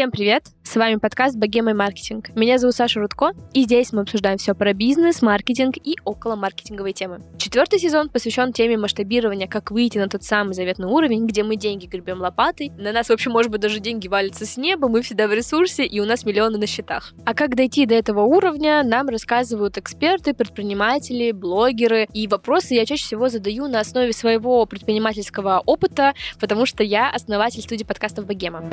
Всем 0.00 0.10
привет! 0.10 0.44
С 0.62 0.76
вами 0.76 0.96
подкаст 0.96 1.36
«Богема 1.36 1.72
и 1.72 1.74
маркетинг». 1.74 2.30
Меня 2.34 2.56
зовут 2.56 2.74
Саша 2.74 3.00
Рудко, 3.00 3.32
и 3.52 3.64
здесь 3.64 3.92
мы 3.92 4.00
обсуждаем 4.00 4.38
все 4.38 4.54
про 4.54 4.72
бизнес, 4.72 5.20
маркетинг 5.20 5.76
и 5.76 5.96
около 6.06 6.36
маркетинговые 6.36 6.94
темы. 6.94 7.20
Четвертый 7.36 7.78
сезон 7.78 8.08
посвящен 8.08 8.54
теме 8.54 8.78
масштабирования, 8.78 9.46
как 9.46 9.70
выйти 9.70 9.98
на 9.98 10.08
тот 10.08 10.22
самый 10.22 10.54
заветный 10.54 10.86
уровень, 10.86 11.26
где 11.26 11.42
мы 11.42 11.56
деньги 11.56 11.84
гребем 11.84 12.22
лопатой, 12.22 12.70
на 12.78 12.92
нас 12.92 13.10
вообще, 13.10 13.28
может 13.28 13.52
быть, 13.52 13.60
даже 13.60 13.78
деньги 13.78 14.08
валятся 14.08 14.46
с 14.46 14.56
неба, 14.56 14.88
мы 14.88 15.02
всегда 15.02 15.28
в 15.28 15.34
ресурсе, 15.34 15.84
и 15.84 16.00
у 16.00 16.06
нас 16.06 16.24
миллионы 16.24 16.56
на 16.56 16.66
счетах. 16.66 17.12
А 17.26 17.34
как 17.34 17.54
дойти 17.54 17.84
до 17.84 17.94
этого 17.94 18.22
уровня, 18.22 18.82
нам 18.82 19.10
рассказывают 19.10 19.76
эксперты, 19.76 20.32
предприниматели, 20.32 21.30
блогеры, 21.30 22.08
и 22.14 22.26
вопросы 22.26 22.72
я 22.72 22.86
чаще 22.86 23.04
всего 23.04 23.28
задаю 23.28 23.68
на 23.68 23.80
основе 23.80 24.14
своего 24.14 24.64
предпринимательского 24.64 25.62
опыта, 25.66 26.14
потому 26.40 26.64
что 26.64 26.82
я 26.82 27.10
основатель 27.10 27.60
студии 27.60 27.84
подкастов 27.84 28.24
«Богема». 28.24 28.64